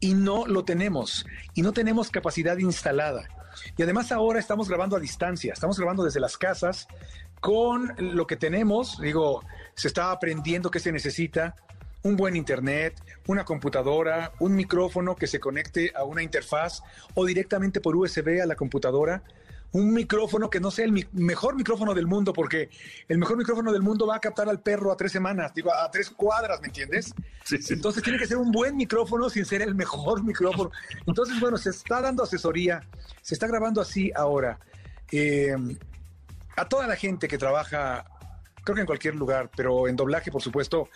[0.01, 3.29] y no lo tenemos y no tenemos capacidad instalada.
[3.77, 6.87] Y además ahora estamos grabando a distancia, estamos grabando desde las casas
[7.41, 9.43] con lo que tenemos, digo,
[9.75, 11.57] se está aprendiendo qué se necesita,
[12.03, 16.83] un buen internet, una computadora, un micrófono que se conecte a una interfaz
[17.15, 19.23] o directamente por USB a la computadora
[19.73, 22.71] un micrófono que no sea el mejor micrófono del mundo, porque
[23.07, 25.91] el mejor micrófono del mundo va a captar al perro a tres semanas, digo, a
[25.91, 27.15] tres cuadras, ¿me entiendes?
[27.69, 30.71] Entonces tiene que ser un buen micrófono sin ser el mejor micrófono.
[31.07, 32.81] Entonces, bueno, se está dando asesoría,
[33.21, 34.59] se está grabando así ahora.
[35.13, 35.55] Eh,
[36.57, 38.05] a toda la gente que trabaja,
[38.65, 40.89] creo que en cualquier lugar, pero en doblaje, por supuesto,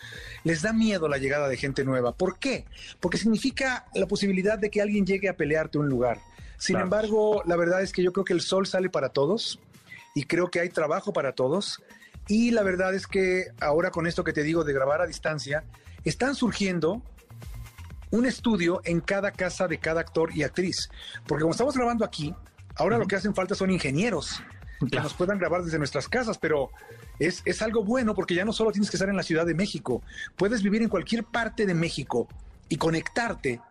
[0.43, 2.11] les da miedo la llegada de gente nueva.
[2.15, 2.65] ¿Por qué?
[2.99, 6.19] Porque significa la posibilidad de que alguien llegue a pelearte un lugar
[6.57, 9.59] sin embargo, la verdad es que yo creo que el sol sale para todos
[10.15, 11.81] y creo que hay trabajo para todos.
[12.27, 15.63] Y la verdad es que ahora con esto que te digo de grabar a distancia,
[16.05, 17.01] están surgiendo
[18.11, 20.89] un estudio en cada casa de cada actor y actriz.
[21.27, 22.33] Porque como estamos grabando aquí,
[22.75, 24.41] ahora lo que hacen falta son ingenieros
[24.89, 26.69] que nos puedan grabar desde nuestras casas, pero
[27.19, 29.53] es, es, algo bueno porque ya no solo tienes que estar en la Ciudad de
[29.53, 30.01] México,
[30.35, 32.27] puedes vivir en cualquier parte de México
[32.69, 33.61] y conectarte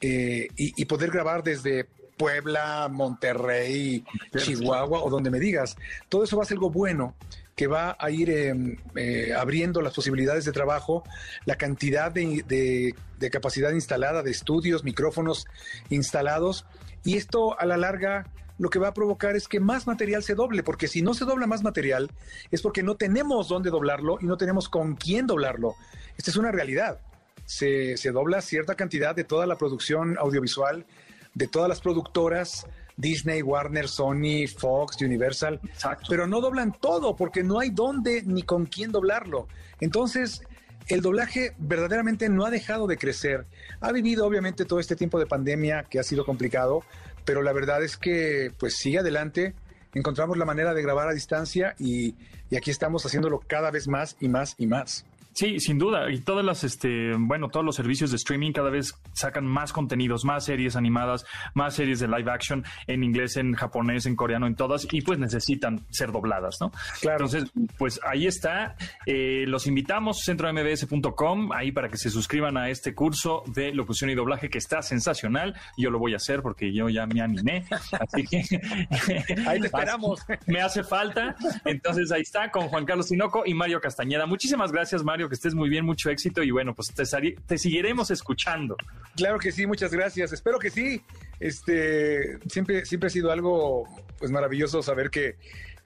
[0.00, 1.88] eh, y, y, poder grabar desde
[2.22, 4.04] Puebla, Monterrey,
[4.36, 5.76] Chihuahua o donde me digas.
[6.08, 7.16] Todo eso va a ser algo bueno
[7.56, 11.02] que va a ir em, eh, abriendo las posibilidades de trabajo,
[11.46, 12.94] la cantidad de,
[13.32, 15.46] capacidad instalada, de estudios, micrófonos
[15.90, 16.64] instalados,
[17.02, 20.36] y esto a la larga lo que va a provocar es que más material se
[20.36, 22.08] doble, porque si no se dobla más material
[22.52, 25.74] es porque no tenemos dónde doblarlo y no tenemos con quién doblarlo.
[26.16, 27.00] Esta es una realidad.
[27.46, 30.86] Se, se dobla cierta cantidad de toda la producción audiovisual
[31.34, 32.66] de todas las productoras,
[32.96, 35.60] Disney, Warner, Sony, Fox, Universal,
[36.08, 39.48] pero no doblan todo porque no hay dónde ni con quién doblarlo.
[39.80, 40.42] Entonces,
[40.88, 43.46] el doblaje verdaderamente no ha dejado de crecer.
[43.80, 46.82] Ha vivido obviamente todo este tiempo de pandemia que ha sido complicado,
[47.24, 49.54] pero la verdad es que pues sigue adelante.
[49.94, 52.14] Encontramos la manera de grabar a distancia y,
[52.50, 55.04] y aquí estamos haciéndolo cada vez más y más y más.
[55.34, 56.10] Sí, sin duda.
[56.10, 60.24] Y todas las, este, bueno, todos los servicios de streaming cada vez sacan más contenidos,
[60.24, 64.54] más series animadas, más series de live action en inglés, en japonés, en coreano, en
[64.54, 66.70] todas, y pues necesitan ser dobladas, ¿no?
[67.00, 67.24] Claro.
[67.24, 68.76] Entonces, pues ahí está.
[69.06, 74.14] Eh, los invitamos, centrombs.com, ahí para que se suscriban a este curso de locución y
[74.14, 75.54] doblaje que está sensacional.
[75.78, 77.64] Yo lo voy a hacer porque yo ya me animé.
[77.70, 78.42] Así que.
[79.46, 80.20] ahí te esperamos.
[80.46, 81.34] me hace falta.
[81.64, 84.26] Entonces, ahí está con Juan Carlos Sinoco y Mario Castañeda.
[84.26, 87.04] Muchísimas gracias, Mario que estés muy bien, mucho éxito y bueno, pues te,
[87.46, 88.76] te seguiremos escuchando.
[89.16, 90.32] Claro que sí, muchas gracias.
[90.32, 91.02] Espero que sí.
[91.40, 95.36] Este siempre, siempre ha sido algo pues maravilloso saber que,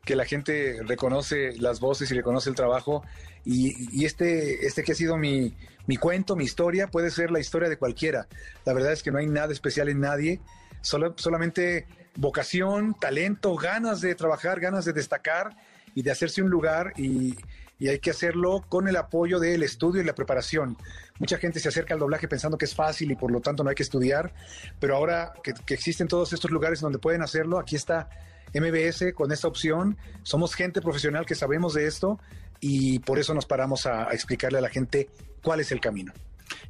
[0.06, 3.02] que la gente reconoce las voces y reconoce el trabajo.
[3.44, 5.54] Y, este, este que ha sido mi,
[5.86, 8.26] mi cuento, mi historia, puede ser la historia de cualquiera.
[8.64, 10.40] La verdad es que no hay nada especial en nadie,
[10.80, 15.56] solo, solamente vocación, talento, ganas de trabajar, ganas de destacar
[15.94, 17.34] y de hacerse un lugar y,
[17.78, 20.76] y hay que hacerlo con el apoyo del estudio y la preparación.
[21.18, 23.70] Mucha gente se acerca al doblaje pensando que es fácil y por lo tanto no
[23.70, 24.32] hay que estudiar,
[24.80, 28.08] pero ahora que, existen todos estos lugares donde pueden hacerlo, aquí está
[28.54, 29.98] MBS con esta opción.
[30.22, 32.18] Somos gente profesional que sabemos de esto
[32.60, 35.10] y por eso nos paramos a explicarle a la gente
[35.42, 36.12] cuál es el camino.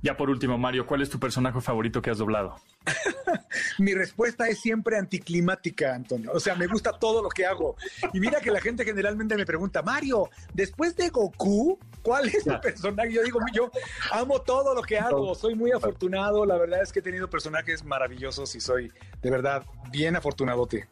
[0.03, 2.57] Ya por último, Mario, ¿cuál es tu personaje favorito que has doblado?
[3.79, 6.31] Mi respuesta es siempre anticlimática, Antonio.
[6.33, 7.77] O sea, me gusta todo lo que hago.
[8.13, 12.61] Y mira que la gente generalmente me pregunta, Mario, después de Goku, ¿cuál es el
[12.61, 13.13] personaje?
[13.13, 13.71] Yo digo, yo
[14.13, 15.35] amo todo lo que hago.
[15.35, 16.47] Soy muy afortunado.
[16.47, 20.89] La verdad es que he tenido personajes maravillosos y soy de verdad bien afortunadote.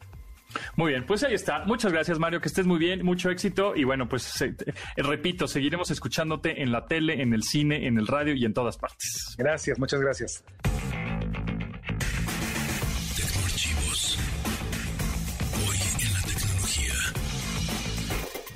[0.76, 1.64] Muy bien, pues ahí está.
[1.64, 4.42] Muchas gracias, Mario, que estés muy bien, mucho éxito y bueno, pues
[4.96, 8.76] repito, seguiremos escuchándote en la tele, en el cine, en el radio y en todas
[8.76, 9.34] partes.
[9.38, 10.44] Gracias, muchas gracias.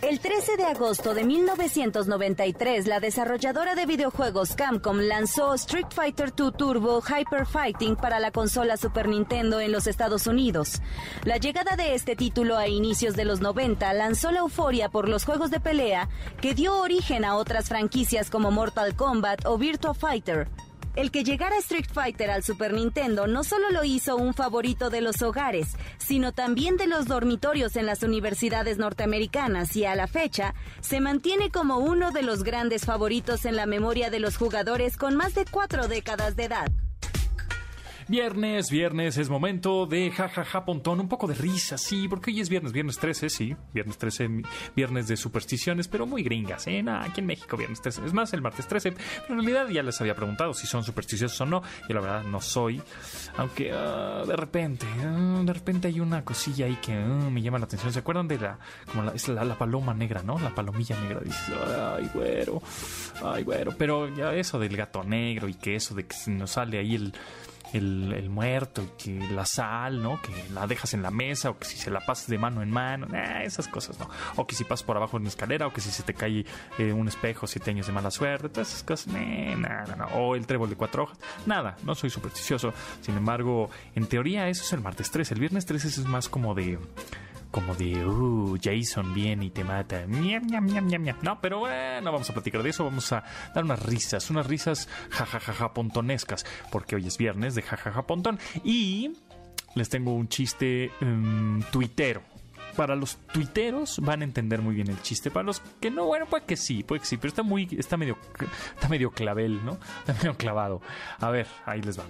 [0.08, 6.50] El 13 de agosto de 1993, la desarrolladora de videojuegos Capcom lanzó Street Fighter II
[6.56, 10.80] Turbo Hyper Fighting para la consola Super Nintendo en los Estados Unidos.
[11.24, 15.26] La llegada de este título a inicios de los 90 lanzó la euforia por los
[15.26, 16.08] juegos de pelea
[16.40, 20.48] que dio origen a otras franquicias como Mortal Kombat o Virtua Fighter.
[20.96, 25.00] El que llegara Street Fighter al Super Nintendo no solo lo hizo un favorito de
[25.00, 30.54] los hogares, sino también de los dormitorios en las universidades norteamericanas y a la fecha
[30.80, 35.14] se mantiene como uno de los grandes favoritos en la memoria de los jugadores con
[35.14, 36.72] más de cuatro décadas de edad.
[38.08, 42.48] Viernes, viernes, es momento de jajaja pontón, un poco de risa, sí, porque hoy es
[42.48, 44.44] viernes, viernes 13, sí, viernes 13,
[44.74, 46.82] viernes de supersticiones, pero muy gringas, ¿eh?
[46.88, 50.00] aquí en México viernes 13, es más el martes 13, pero en realidad ya les
[50.00, 52.80] había preguntado si son supersticiosos o no, y la verdad no soy,
[53.36, 57.58] aunque uh, de repente, uh, de repente hay una cosilla ahí que uh, me llama
[57.58, 60.38] la atención, ¿se acuerdan de la, como la, es la, paloma negra, ¿no?
[60.38, 62.62] La palomilla negra, dices, ay, güero,
[63.22, 66.78] ay, güero, pero ya eso del gato negro y que eso de que nos sale
[66.78, 67.12] ahí el
[67.72, 70.20] el, el, muerto que la sal, ¿no?
[70.22, 72.70] Que la dejas en la mesa o que si se la pasas de mano en
[72.70, 73.06] mano,
[73.42, 74.08] esas cosas, ¿no?
[74.36, 76.44] O que si pasas por abajo de una escalera o que si se te cae
[76.78, 79.14] eh, un espejo, siete años de mala suerte, todas esas cosas,
[80.14, 82.72] O el trébol de cuatro hojas, nada, no soy supersticioso.
[83.00, 86.54] Sin embargo, en teoría eso es el martes 3, el viernes 3 es más como
[86.54, 86.78] de
[87.50, 90.06] como de, uh, Jason viene y te mata.
[90.06, 91.16] Miam, miam, miam, miam, miam.
[91.22, 92.84] No, pero bueno, no vamos a platicar de eso.
[92.84, 98.06] Vamos a dar unas risas, unas risas jajajaja pontonescas, porque hoy es viernes de jajaja
[98.06, 98.38] pontón.
[98.64, 99.12] Y
[99.74, 102.22] les tengo un chiste um, tuitero.
[102.76, 105.30] Para los tuiteros van a entender muy bien el chiste.
[105.30, 107.96] Para los que no, bueno, pues que sí, puede que sí, pero está muy, está
[107.96, 108.18] medio,
[108.76, 109.78] está medio clavel, ¿no?
[110.00, 110.80] Está medio clavado.
[111.18, 112.04] A ver, ahí les va.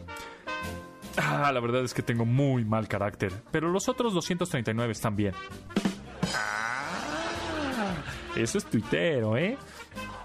[1.20, 5.34] Ah, la verdad es que tengo muy mal carácter, pero los otros 239 están bien.
[6.34, 7.94] Ah,
[8.36, 9.58] eso es tuitero, ¿eh?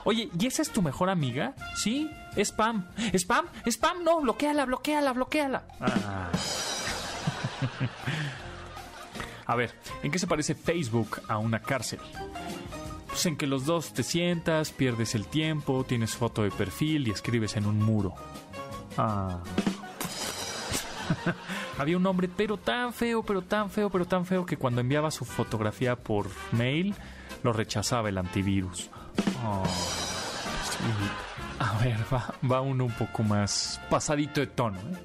[0.05, 1.55] Oye, ¿y esa es tu mejor amiga?
[1.75, 2.87] Sí, spam.
[3.13, 3.45] ¿Spam?
[3.65, 4.03] ¿Spam?
[4.03, 5.63] No, bloqueala, bloqueala, bloqueala.
[5.79, 6.29] Ah.
[9.45, 11.99] A ver, ¿en qué se parece Facebook a una cárcel?
[13.07, 17.11] Pues en que los dos te sientas, pierdes el tiempo, tienes foto de perfil y
[17.11, 18.13] escribes en un muro.
[18.97, 19.39] Ah.
[21.77, 25.11] Había un hombre, pero tan feo, pero tan feo, pero tan feo que cuando enviaba
[25.11, 26.95] su fotografía por mail
[27.43, 28.89] lo rechazaba el antivirus.
[29.45, 29.63] Oh,
[31.59, 31.97] A ver,
[32.51, 34.79] va, uno un poco más pasadito de tono.
[34.79, 34.97] ¿eh?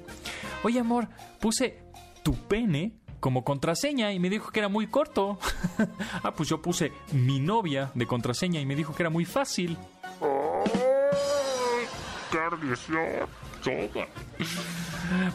[0.63, 1.07] Oye, amor,
[1.39, 1.83] puse
[2.23, 5.37] tu pene como contraseña y me dijo que era muy corto.
[6.23, 9.77] ah, pues yo puse mi novia de contraseña y me dijo que era muy fácil.
[10.21, 10.63] Oh,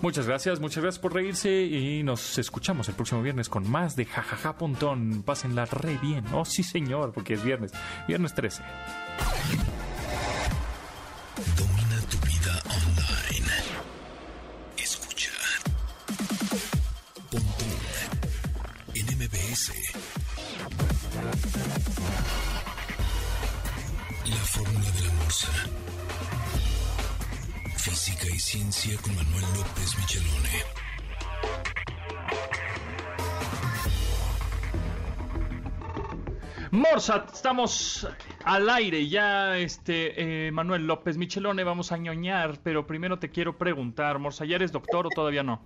[0.03, 4.05] Muchas gracias, muchas gracias por reírse y nos escuchamos el próximo viernes con más de
[4.05, 5.23] jajaja pontón.
[5.23, 6.25] Pásenla re bien.
[6.33, 7.73] Oh, sí, señor, porque es viernes.
[8.07, 8.63] Viernes 13.
[11.57, 13.53] Domina tu vida online.
[14.77, 15.31] Escucha.
[17.31, 17.69] Pontón
[18.95, 19.73] en MBS.
[24.27, 25.49] La fórmula de la morsa
[28.25, 30.49] Física y Ciencia con Manuel López Michelone.
[36.71, 38.09] Morsa, estamos
[38.45, 43.57] al aire ya, este, eh, Manuel López Michelone, vamos a ñoñar, pero primero te quiero
[43.57, 45.63] preguntar, Morsa, ¿ya eres doctor o todavía no?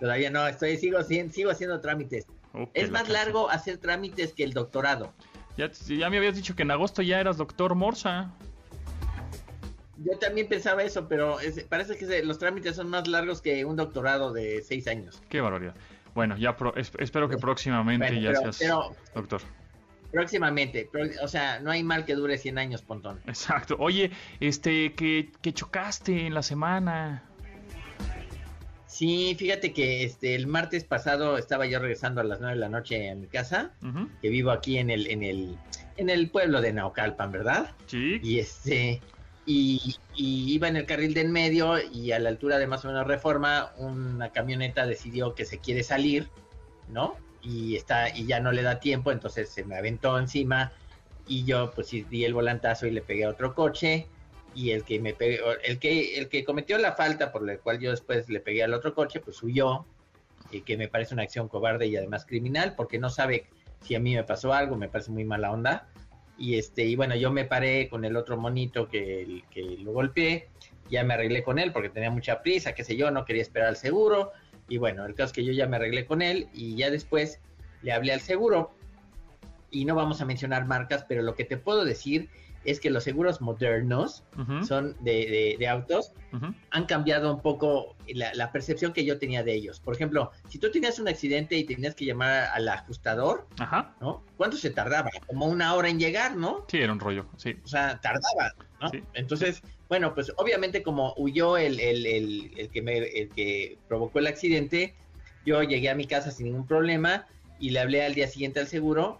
[0.00, 2.26] Todavía no, estoy, sigo, sigo haciendo trámites.
[2.74, 5.12] es más largo hacer trámites que el doctorado.
[5.56, 8.32] Ya, ya me habías dicho que en agosto ya eras doctor Morsa.
[10.04, 14.32] Yo también pensaba eso, pero parece que los trámites son más largos que un doctorado
[14.32, 15.20] de seis años.
[15.28, 15.74] Qué barbaridad.
[16.14, 16.56] Bueno, ya
[16.98, 18.60] espero que próximamente ya seas
[19.14, 19.42] doctor.
[20.10, 20.88] Próximamente,
[21.22, 23.20] o sea, no hay mal que dure 100 años, Pontón.
[23.26, 23.76] Exacto.
[23.78, 27.24] Oye, este, que, chocaste en la semana.
[28.86, 32.68] Sí, fíjate que este el martes pasado estaba yo regresando a las 9 de la
[32.70, 33.72] noche a mi casa,
[34.22, 35.58] que vivo aquí en el en el
[35.98, 37.70] en el pueblo de Naucalpan, ¿verdad?
[37.86, 38.18] Sí.
[38.22, 39.02] Y este
[39.48, 42.88] y, iba en el carril de en medio y a la altura de más o
[42.88, 46.28] menos reforma una camioneta decidió que se quiere salir,
[46.88, 47.16] ¿no?
[47.40, 50.72] Y está y ya no le da tiempo, entonces se me aventó encima
[51.26, 54.06] y yo pues di el volantazo y le pegué a otro coche
[54.54, 55.16] y el que me
[55.64, 58.74] el que el que cometió la falta por la cual yo después le pegué al
[58.74, 59.86] otro coche pues huyó
[60.50, 63.46] y que me parece una acción cobarde y además criminal porque no sabe
[63.82, 65.88] si a mí me pasó algo, me parece muy mala onda
[66.38, 70.48] y este y bueno yo me paré con el otro monito que, que lo golpeé
[70.90, 73.68] ya me arreglé con él porque tenía mucha prisa qué sé yo no quería esperar
[73.68, 74.32] al seguro
[74.68, 77.40] y bueno el caso es que yo ya me arreglé con él y ya después
[77.82, 78.72] le hablé al seguro
[79.70, 82.28] y no vamos a mencionar marcas, pero lo que te puedo decir
[82.70, 84.24] es que los seguros modernos
[84.66, 86.12] son de, de, autos,
[86.70, 89.80] han cambiado un poco la, percepción que yo tenía de ellos.
[89.80, 93.46] Por ejemplo, si tú tenías un accidente y tenías que llamar al ajustador,
[94.00, 94.22] ¿no?
[94.36, 95.10] ¿Cuánto se tardaba?
[95.26, 96.66] Como una hora en llegar, ¿no?
[96.68, 97.56] Sí, era un rollo, sí.
[97.64, 98.90] O sea, tardaba, ¿no?
[99.14, 104.26] Entonces, bueno, pues obviamente como huyó el, el, el, que me, el que provocó el
[104.26, 104.94] accidente,
[105.46, 107.26] yo llegué a mi casa sin ningún problema
[107.58, 109.18] y le hablé al día siguiente al seguro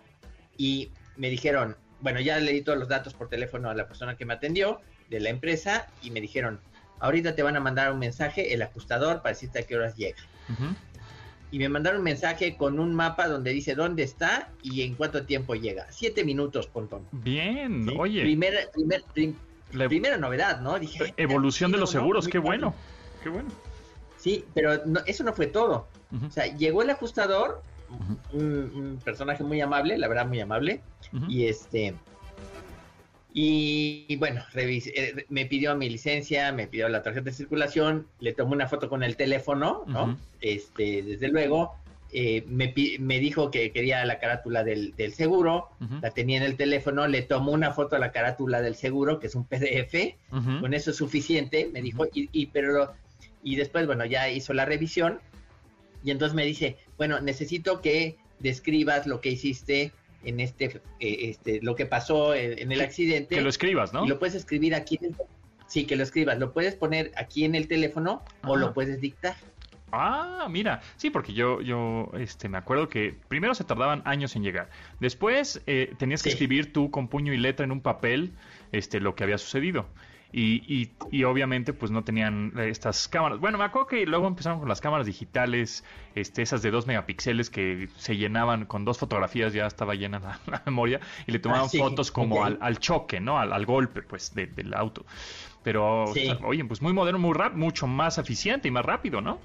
[0.58, 4.16] y me dijeron, bueno, ya le di todos los datos por teléfono a la persona
[4.16, 4.80] que me atendió
[5.10, 6.60] de la empresa y me dijeron,
[7.00, 10.18] ahorita te van a mandar un mensaje, el ajustador, para decirte a qué horas llega.
[11.50, 15.24] Y me mandaron un mensaje con un mapa donde dice dónde está y en cuánto
[15.24, 15.86] tiempo llega.
[15.90, 17.06] Siete minutos, Pontón.
[17.10, 18.20] Bien, oye.
[18.20, 18.70] Primer,
[19.88, 20.78] Primera novedad, ¿no?
[20.78, 22.74] Dije, evolución de los seguros, qué bueno.
[23.22, 23.48] Qué bueno.
[24.16, 25.88] Sí, pero eso no fue todo.
[26.26, 27.62] O sea, llegó el ajustador,
[28.32, 30.80] un, personaje muy amable, la verdad muy amable,
[31.28, 31.94] y este
[33.40, 38.54] y, bueno, eh, me pidió mi licencia, me pidió la tarjeta de circulación, le tomé
[38.54, 40.18] una foto con el teléfono, ¿no?
[40.40, 41.74] Este, desde luego,
[42.10, 45.68] eh, me, me, dijo que quería la carátula del, seguro,
[46.00, 49.26] la tenía en el teléfono, le tomó una foto a la carátula del seguro, que
[49.26, 50.16] es un PDF,
[50.60, 52.94] con eso es suficiente, me dijo, y, y, pero,
[53.44, 55.20] y después, bueno, ya hizo la revisión,
[56.04, 59.92] y entonces me dice, bueno, necesito que describas lo que hiciste
[60.24, 63.34] en este, eh, este lo que pasó en, el accidente.
[63.34, 64.04] Que lo escribas, ¿no?
[64.04, 64.98] Y lo puedes escribir aquí.
[65.66, 66.38] sí, que lo escribas.
[66.38, 69.36] Lo puedes poner aquí en el teléfono o lo puedes dictar.
[69.90, 74.42] Ah, mira, sí, porque yo, yo, este, me acuerdo que primero se tardaban años en
[74.42, 74.68] llegar.
[75.00, 78.32] Después eh, tenías que escribir tú con puño y letra en un papel,
[78.72, 79.86] este, lo que había sucedido.
[80.30, 83.38] Y, y, obviamente pues no tenían estas cámaras.
[83.38, 87.48] Bueno, me acuerdo que luego empezaron con las cámaras digitales, este, esas de dos megapíxeles
[87.48, 91.78] que se llenaban con dos fotografías, ya estaba llena la, memoria, y le tomaban ah,
[91.78, 93.38] fotos como al, al, choque, ¿no?
[93.38, 95.06] Al, golpe pues del auto.
[95.62, 96.04] Pero,
[96.44, 99.38] oye, pues muy moderno, muy rápido, mucho más eficiente y más rápido, ¿no?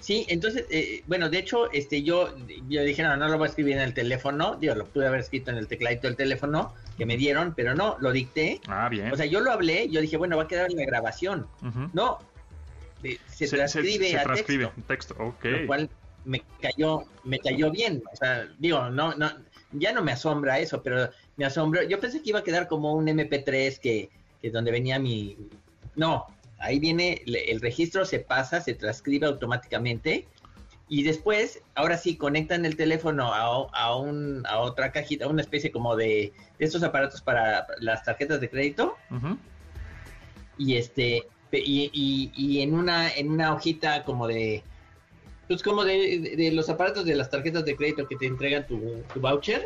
[0.00, 2.34] Sí, entonces, eh, bueno, de hecho, este, yo,
[2.68, 5.20] yo dije, no, no lo voy a escribir en el teléfono, digo, lo pude haber
[5.20, 8.60] escrito en el tecladito del teléfono que me dieron, pero no, lo dicté.
[8.66, 9.12] Ah, bien.
[9.12, 11.46] O sea, yo lo hablé, yo dije, bueno, va a quedar en la grabación.
[11.92, 12.18] No,
[13.28, 14.72] se, transcribe a texto.
[14.86, 15.14] texto.
[15.18, 15.44] ok.
[15.44, 15.90] Lo cual
[16.24, 18.02] me cayó, me cayó bien.
[18.12, 19.30] O sea, digo, no, no,
[19.72, 21.84] ya no me asombra eso, pero me asombra.
[21.84, 24.10] Yo pensé que iba a quedar como un MP3 que,
[24.42, 25.36] que donde venía mi.
[25.94, 26.26] No,
[26.60, 30.26] Ahí viene, el registro se pasa, se transcribe automáticamente
[30.88, 35.96] y después, ahora sí, conectan el teléfono a, un, a otra cajita, una especie como
[35.96, 38.96] de, estos aparatos para las tarjetas de crédito.
[40.56, 44.62] Y este, y, y, en una, en una hojita como de,
[45.46, 49.20] pues como de, los aparatos de las tarjetas de crédito que te entregan tu, tu
[49.20, 49.62] voucher,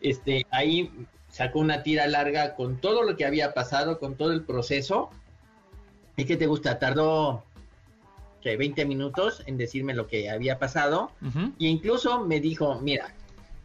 [0.00, 0.90] este, ahí
[1.28, 5.10] sacó una tira larga con todo lo que había pasado, con todo el proceso
[6.16, 6.78] ¿Y qué te gusta?
[6.78, 7.42] Tardó
[8.42, 11.12] que 20 minutos en decirme lo que había pasado.
[11.58, 13.14] Y incluso me dijo, mira,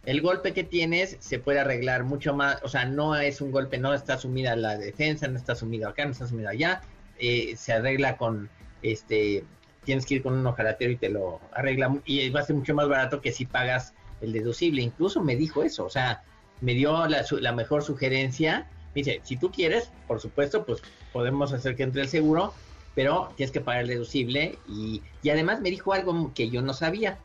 [0.05, 2.61] el golpe que tienes se puede arreglar mucho más.
[2.63, 6.05] O sea, no es un golpe, no está sumida la defensa, no está sumida acá,
[6.05, 6.82] no está sumida allá.
[7.19, 8.49] Eh, se arregla con,
[8.82, 9.43] este,
[9.84, 11.97] tienes que ir con un ojalatero y te lo arregla.
[12.05, 14.82] Y va a ser mucho más barato que si pagas el deducible.
[14.82, 16.23] Incluso me dijo eso, o sea,
[16.61, 18.67] me dio la, la mejor sugerencia
[18.97, 20.82] dice, si tú quieres, por supuesto, pues
[21.13, 22.53] podemos hacer que entre el seguro,
[22.97, 27.19] pero tienes que pagar el deducible y, además me dijo algo que yo no sabía.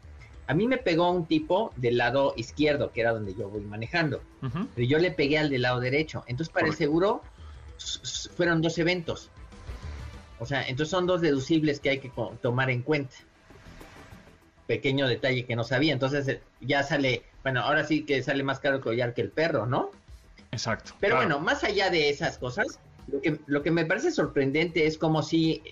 [0.47, 4.21] A mí me pegó un tipo del lado izquierdo, que era donde yo voy manejando,
[4.43, 6.25] pero yo le pegué al del lado derecho.
[6.27, 7.23] Entonces para el seguro
[8.37, 9.31] fueron dos eventos.
[10.41, 12.13] O sea, entonces son dos deducibles que hay que
[12.43, 13.17] tomar en cuenta.
[14.67, 15.95] Pequeño detalle que no sabía.
[15.95, 19.65] Entonces eh, ya sale, bueno, ahora sí que sale más caro collar que el perro,
[19.65, 19.91] ¿no?
[20.51, 20.93] Exacto.
[21.01, 22.79] Pero bueno, más allá de esas cosas,
[23.09, 25.63] lo que, lo que me parece sorprendente es como si...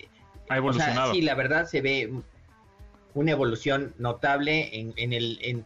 [0.49, 1.13] Ha evolucionado.
[1.13, 2.11] sí, la verdad se ve
[3.13, 5.39] una evolución notable en, en el...
[5.41, 5.65] En,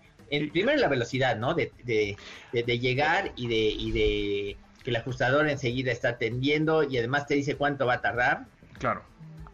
[0.52, 1.54] primero en la velocidad, ¿no?
[1.54, 2.18] De, de,
[2.52, 7.36] de, llegar y de, y de que el ajustador enseguida está atendiendo y además te
[7.36, 8.46] dice cuánto va a tardar.
[8.80, 9.04] Claro.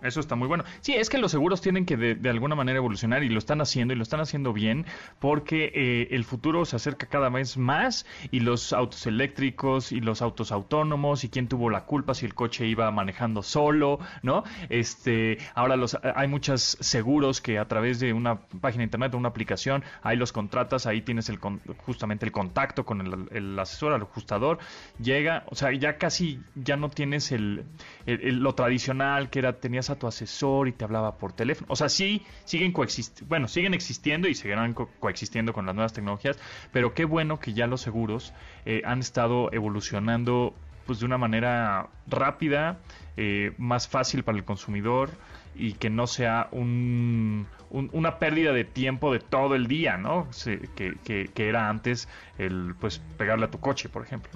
[0.02, 0.64] Eso está muy bueno.
[0.82, 3.94] Sí, es que los seguros tienen que de, alguna manera evolucionar y lo están haciendo
[3.94, 4.86] y lo están haciendo bien
[5.20, 10.22] porque eh, el futuro se acerca cada vez más y los autos eléctricos y los
[10.22, 14.44] autos autónomos y quién tuvo la culpa si el coche iba manejando solo, ¿no?
[14.70, 19.18] Este, ahora los hay muchos seguros que a través de una página de internet o
[19.18, 21.40] una aplicación ahí los contratas, ahí tienes el
[21.86, 24.60] justamente el contacto con el, asesor, el ajustador,
[25.00, 27.66] llega, o sea, ya casi ya no tienes el,
[28.06, 31.68] lo tradicional que era tenías a tu asesor y te hablaba por teléfono.
[31.70, 36.38] O sea, sí siguen coexistiendo, bueno, siguen existiendo y seguirán coexistiendo con las nuevas tecnologías,
[36.72, 38.34] pero qué bueno que ya los seguros
[38.66, 40.54] eh, han estado evolucionando
[40.86, 42.80] pues de una manera rápida,
[43.18, 45.12] eh, más fácil para el consumidor
[45.56, 50.28] y que no sea un, una pérdida de tiempo de todo el día, ¿no?
[50.76, 54.32] que, que, era antes el pues pegarle a tu coche, por ejemplo.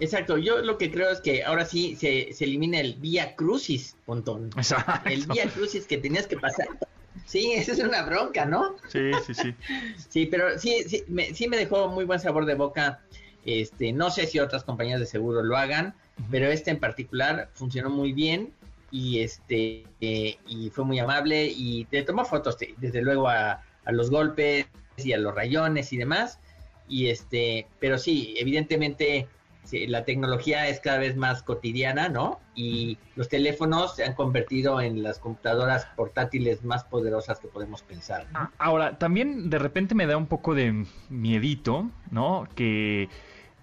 [0.00, 3.96] Exacto, yo lo que creo es que ahora sí se, se elimina el vía crucis,
[4.06, 4.50] montón.
[4.56, 5.08] Exacto.
[5.08, 6.68] El vía crucis que tenías que pasar.
[7.26, 8.76] Sí, esa es una bronca, ¿no?
[8.88, 9.54] Sí, sí, sí.
[10.08, 13.02] sí, pero sí, sí me, sí me dejó muy buen sabor de boca.
[13.44, 15.94] Este, no sé si otras compañías de seguro lo hagan,
[16.30, 18.52] pero este en particular funcionó muy bien
[18.90, 23.92] y este eh, y fue muy amable y te tomó fotos desde luego a, a
[23.92, 26.38] los golpes y a los rayones y demás
[26.88, 29.28] y este pero sí evidentemente
[29.72, 32.40] la tecnología es cada vez más cotidiana, ¿no?
[32.54, 38.26] Y los teléfonos se han convertido en las computadoras portátiles más poderosas que podemos pensar.
[38.58, 42.48] Ahora, también de repente me da un poco de miedito, ¿no?
[42.54, 43.08] Que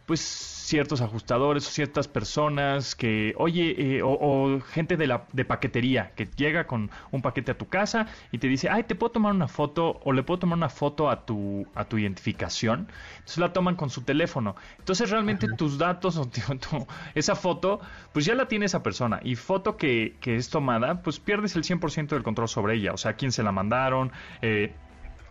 [0.08, 6.12] pues ciertos ajustadores o ciertas personas que, oye, eh, o, gente de la de paquetería
[6.16, 9.34] que llega con un paquete a tu casa y te dice, ay, te puedo tomar
[9.34, 12.88] una foto o le puedo tomar una foto a tu a tu identificación.
[13.18, 14.56] Entonces la toman con su teléfono.
[14.80, 16.30] Entonces realmente tus datos o
[17.16, 17.82] esa foto,
[18.14, 21.64] pues ya la tiene esa persona y foto que, que es tomada, pues pierdes el
[21.64, 22.94] 100% del control sobre ella.
[22.94, 24.74] O sea, quién se la mandaron, eh,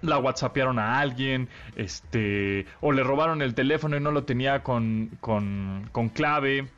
[0.02, 5.10] la whatsappearon a alguien, este, o le robaron el teléfono y no lo tenía con,
[5.20, 6.68] con, con clave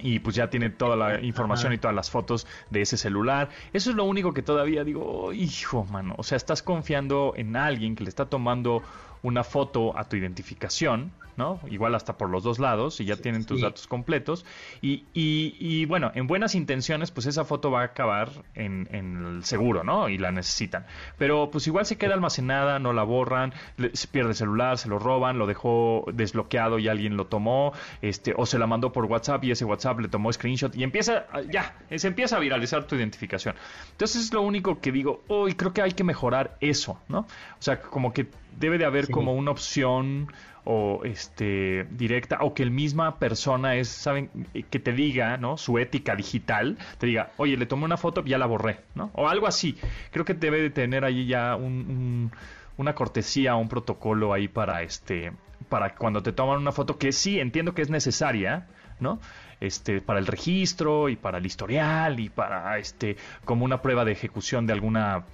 [0.00, 3.48] y pues ya tiene toda la información y todas las fotos de ese celular.
[3.72, 7.96] Eso es lo único que todavía digo, hijo, mano, o sea, estás confiando en alguien
[7.96, 8.82] que le está tomando
[9.22, 11.60] una foto a tu identificación, ¿no?
[11.70, 14.44] Igual hasta por los dos lados y ya tienen tus datos completos.
[14.82, 19.84] Y, y, bueno, en buenas intenciones, pues esa foto va a acabar en, el seguro,
[19.84, 20.08] ¿no?
[20.08, 20.84] Y la necesitan.
[21.16, 23.54] Pero pues igual se queda almacenada, no la borran,
[23.92, 28.34] se pierde el celular, se lo roban, lo dejó desbloqueado y alguien lo tomó, este,
[28.36, 31.76] o se la mandó por WhatsApp y ese WhatsApp le tomó screenshot y empieza, ya,
[31.96, 33.54] se empieza a viralizar tu identificación.
[33.92, 37.20] Entonces es lo único que digo, hoy creo que hay que mejorar eso, ¿no?
[37.20, 38.26] O sea, como que
[38.58, 40.32] debe de haber como una opción
[40.64, 44.30] o este directa o que el misma persona es saben
[44.70, 48.36] que te diga no su ética digital te diga oye le tomé una foto ya
[48.36, 49.76] la borré no o algo así.
[50.10, 52.30] Creo que debe de tener ahí ya un,
[52.76, 55.32] una cortesía un protocolo ahí para este
[55.68, 58.66] para cuando te toman una foto que sí entiendo que es necesaria
[59.00, 59.20] no
[59.60, 64.12] este para el registro y para el historial y para este como una prueba de
[64.12, 65.24] ejecución de alguna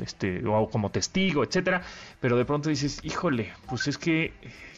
[0.00, 1.82] este, o como testigo, etcétera,
[2.20, 4.32] pero de pronto dices, híjole, pues es que,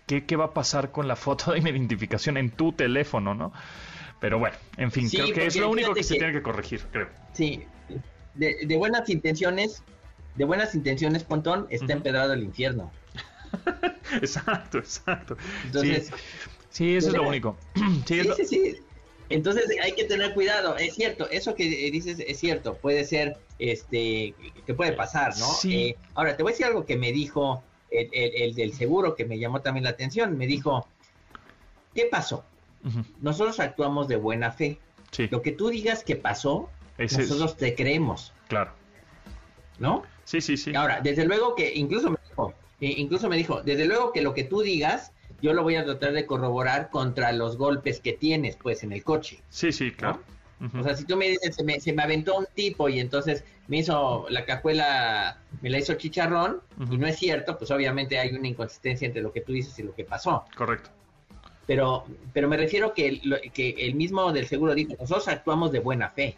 [0.07, 3.53] ¿qué, va a pasar con la foto de mi identificación en tu teléfono, no?
[4.21, 7.09] Pero bueno, en fin, creo que es lo único que, se tiene que corregir, creo.
[7.33, 7.65] Sí,
[8.35, 9.83] de, buenas intenciones,
[10.35, 12.91] de buenas intenciones, Pontón, está empedrado el infierno.
[14.21, 15.37] exacto, exacto.
[15.65, 16.11] Entonces,
[16.71, 17.57] sí, eso es lo único.
[18.07, 18.77] sí, sí, sí.
[19.31, 24.35] Entonces hay que tener cuidado, es cierto, eso que dices es cierto, puede ser, este,
[24.67, 25.47] que puede pasar, ¿no?
[25.47, 25.75] Sí.
[25.75, 29.39] Eh, ahora, te voy a decir algo que me dijo el, del seguro, que me
[29.39, 30.87] llamó también la atención, me dijo,
[31.95, 32.45] ¿qué pasó?
[33.21, 34.79] Nosotros actuamos de buena fe.
[35.11, 35.29] Sí.
[35.31, 38.33] Lo que tú digas que pasó, nosotros te creemos.
[38.49, 38.73] Claro.
[39.79, 40.03] ¿No?
[40.25, 40.75] Sí, sí, sí.
[40.75, 44.45] Ahora, desde luego que incluso me dijo, incluso me dijo, desde luego que lo que
[44.45, 48.83] tú digas yo lo voy a tratar de corroborar contra los golpes que tienes, pues,
[48.83, 49.41] en el coche.
[49.51, 50.21] Sí, sí, claro.
[50.75, 53.45] O sea, si tú me dices, se me, se me, aventó un tipo y entonces
[53.69, 58.35] me hizo la cajuela, me la hizo chicharrón, y no es cierto, pues obviamente hay
[58.35, 60.45] una inconsistencia entre lo que tú dices y lo que pasó.
[60.57, 60.91] Correcto.
[61.67, 63.21] Pero, pero me refiero que,
[63.53, 66.37] que el mismo del seguro dijo, nosotros actuamos de buena fe.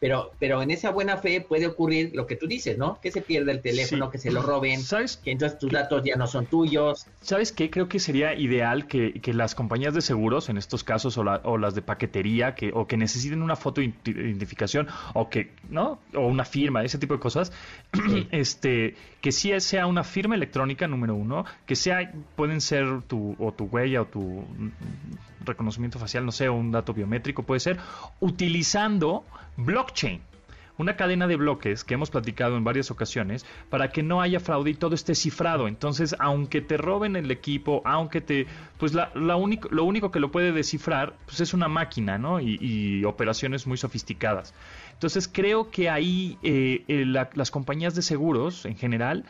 [0.00, 3.00] Pero, pero en esa buena fe puede ocurrir lo que tú dices, ¿no?
[3.00, 5.16] Que se pierda el teléfono, que se lo roben, ¿Sabes?
[5.16, 7.06] que entonces tus datos ya no son tuyos.
[7.20, 7.68] ¿Sabes qué?
[7.68, 11.74] Creo que sería ideal que, las compañías de seguros, en estos casos, o, o, las
[11.74, 15.98] de paquetería, que, o que necesiten una foto de identificación, o que, ¿no?
[16.14, 17.52] O una firma, ese tipo de cosas,
[18.30, 23.52] este, que sí sea una firma electrónica, número uno, que sea, pueden ser tu, o
[23.52, 24.44] tu huella, o tu
[25.40, 27.78] reconocimiento facial, no sé, un dato biométrico, puede ser,
[28.20, 29.24] utilizando
[29.88, 30.20] blockchain
[30.78, 34.70] una cadena de bloques que hemos platicado en varias ocasiones para que no haya fraude
[34.70, 35.66] y todo esté cifrado.
[35.66, 38.46] Entonces, aunque te roben el equipo, aunque te,
[38.78, 42.40] pues la, único, lo único que lo puede descifrar, pues es una máquina, ¿no?
[42.40, 44.54] Y, operaciones muy sofisticadas.
[44.92, 49.24] Entonces, creo que ahí eh, eh, las compañías de seguros en general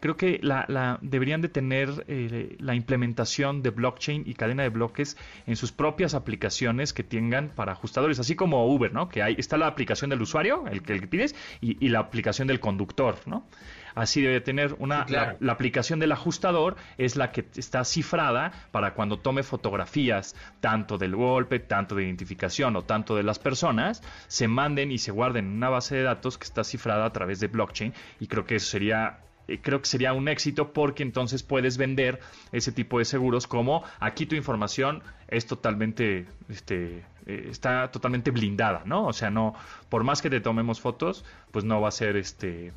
[0.00, 5.16] creo que la, deberían de tener eh, la implementación de blockchain y cadena de bloques
[5.46, 9.08] en sus propias aplicaciones que tengan para ajustadores, así como Uber, ¿no?
[9.08, 12.00] Que hay, está la aplicación del usuario, el que, el que pides, y, y la
[12.00, 13.46] aplicación del conductor, ¿no?
[13.94, 19.18] Así debe tener una la, aplicación del ajustador es la que está cifrada para cuando
[19.18, 24.92] tome fotografías tanto del golpe, tanto de identificación o tanto de las personas, se manden
[24.92, 27.92] y se guarden en una base de datos que está cifrada a través de blockchain
[28.20, 29.18] y creo que eso sería
[29.50, 32.20] eh, creo que sería un éxito porque entonces puedes vender
[32.52, 38.82] ese tipo de seguros como aquí tu información es totalmente este eh, está totalmente blindada,
[38.86, 39.06] ¿no?
[39.06, 39.54] O sea, no,
[39.88, 42.72] por más que te tomemos fotos, pues no va a ser este,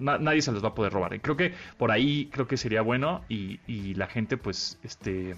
[0.00, 1.14] nadie se los va a poder robar.
[1.14, 5.36] Y creo que por ahí creo que sería bueno y, la gente, pues, este,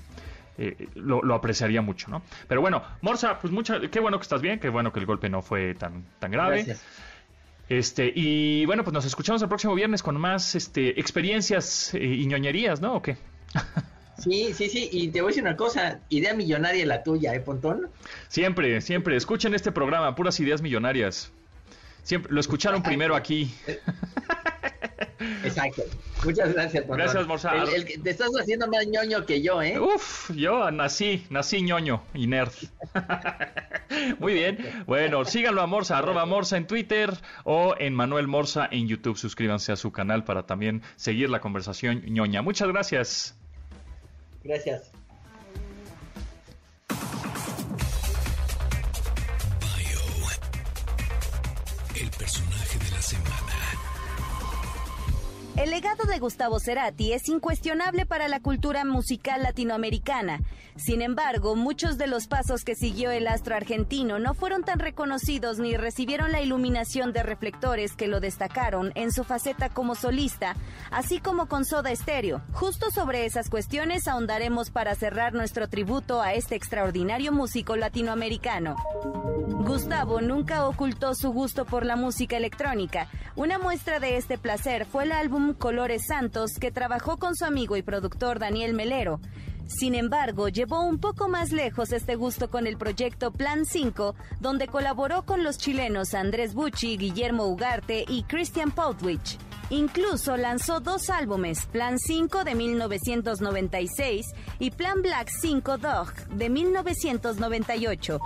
[0.58, 2.22] eh, lo, apreciaría mucho, ¿no?
[2.48, 5.28] Pero bueno, Morsa, pues mucha, qué bueno que estás bien, qué bueno que el golpe
[5.28, 6.76] no fue tan, tan grave.
[7.78, 12.26] Este, y bueno, pues nos escuchamos el próximo viernes con más este, experiencias eh, y
[12.26, 12.96] ñoñerías, ¿no?
[12.96, 13.16] ¿O qué?
[14.18, 17.40] Sí, sí, sí, y te voy a decir una cosa, idea millonaria la tuya, ¿eh,
[17.40, 17.88] Pontón?
[18.28, 21.32] Siempre, siempre, escuchen este programa, puras ideas millonarias.
[22.02, 23.54] Siempre, lo escucharon primero aquí.
[25.44, 25.82] Exacto.
[26.24, 26.98] Muchas gracias, Pontón.
[26.98, 27.52] Gracias, Morsa.
[28.02, 29.78] te estás haciendo más ñoño que yo, ¿eh?
[29.78, 32.52] Uf, yo nací, nací ñoño y nerd.
[34.18, 34.58] Muy bien.
[34.86, 37.12] Bueno, síganlo a Morsa, arroba Morsa en Twitter
[37.44, 39.16] o en Manuel Morsa en YouTube.
[39.16, 42.42] Suscríbanse a su canal para también seguir la conversación ñoña.
[42.42, 43.36] Muchas gracias.
[44.44, 44.92] Gracias.
[55.56, 60.40] El legado de Gustavo Cerati es incuestionable para la cultura musical latinoamericana.
[60.76, 65.58] Sin embargo, muchos de los pasos que siguió el astro argentino no fueron tan reconocidos
[65.58, 70.56] ni recibieron la iluminación de reflectores que lo destacaron en su faceta como solista,
[70.90, 72.42] así como con Soda Stereo.
[72.52, 78.76] Justo sobre esas cuestiones ahondaremos para cerrar nuestro tributo a este extraordinario músico latinoamericano.
[79.64, 83.08] Gustavo nunca ocultó su gusto por la música electrónica.
[83.36, 87.76] Una muestra de este placer fue el álbum Colores Santos que trabajó con su amigo
[87.76, 89.20] y productor Daniel Melero.
[89.66, 94.66] Sin embargo, llevó un poco más lejos este gusto con el proyecto Plan 5, donde
[94.66, 99.38] colaboró con los chilenos Andrés Bucci, Guillermo Ugarte y Christian Poutwich.
[99.72, 104.26] Incluso lanzó dos álbumes, Plan 5 de 1996
[104.58, 108.20] y Plan Black 5 Dog de 1998.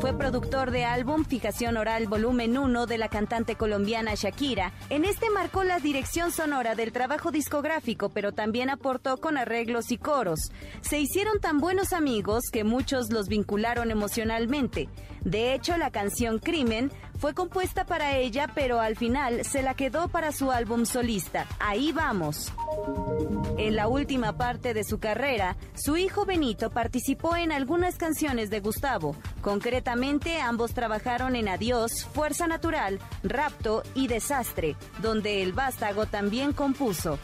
[0.00, 4.72] Fue productor de álbum Fijación Oral Volumen 1 de la cantante colombiana Shakira.
[4.88, 9.98] En este marcó la dirección sonora del trabajo discográfico, pero también aportó con arreglos y
[9.98, 10.52] coros.
[10.80, 14.88] Se hicieron tan buenos amigos que muchos los vincularon emocionalmente.
[15.24, 20.08] De hecho, la canción Crimen fue compuesta para ella, pero al final se la quedó
[20.08, 21.46] para su álbum solista.
[21.58, 22.52] Ahí vamos.
[23.58, 28.60] En la última parte de su carrera, su hijo Benito participó en algunas canciones de
[28.60, 29.14] Gustavo.
[29.40, 37.18] Concretamente, ambos trabajaron en Adiós, Fuerza Natural, Rapto y Desastre, donde el vástago también compuso.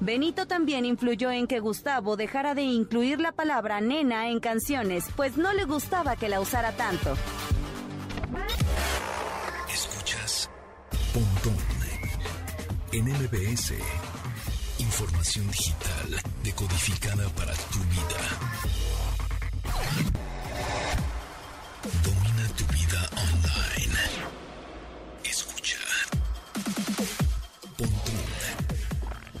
[0.00, 5.36] Benito también influyó en que Gustavo dejara de incluir la palabra nena en canciones, pues
[5.36, 7.14] no le gustaba que la usara tanto.
[13.00, 13.72] En MBS.
[14.78, 18.20] Información digital decodificada para tu vida.
[22.04, 24.00] Domina tu vida online.
[25.24, 25.78] Escucha.
[27.78, 28.20] Pontón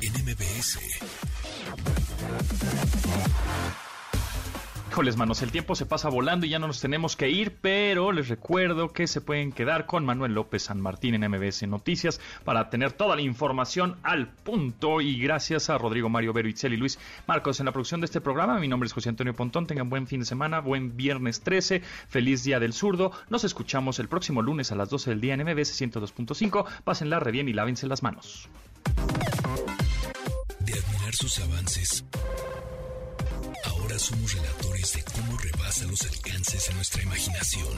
[0.00, 0.78] en MBS.
[4.90, 8.10] Híjoles, manos, el tiempo se pasa volando y ya no nos tenemos que ir, pero
[8.10, 12.70] les recuerdo que se pueden quedar con Manuel López San Martín en MBS Noticias para
[12.70, 15.00] tener toda la información al punto.
[15.00, 18.20] Y gracias a Rodrigo Mario Vero, Itzel y Luis Marcos en la producción de este
[18.20, 18.58] programa.
[18.58, 19.68] Mi nombre es José Antonio Pontón.
[19.68, 23.12] Tengan buen fin de semana, buen viernes 13, feliz día del zurdo.
[23.28, 26.66] Nos escuchamos el próximo lunes a las 12 del día en MBS 102.5.
[26.82, 28.48] Pásenla re bien y lávense las manos.
[30.58, 32.04] De admirar sus avances
[33.98, 37.76] Somos relatores de cómo rebasa los alcances de nuestra imaginación.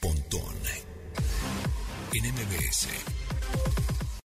[0.00, 0.54] Pontón
[2.14, 2.88] en MBS.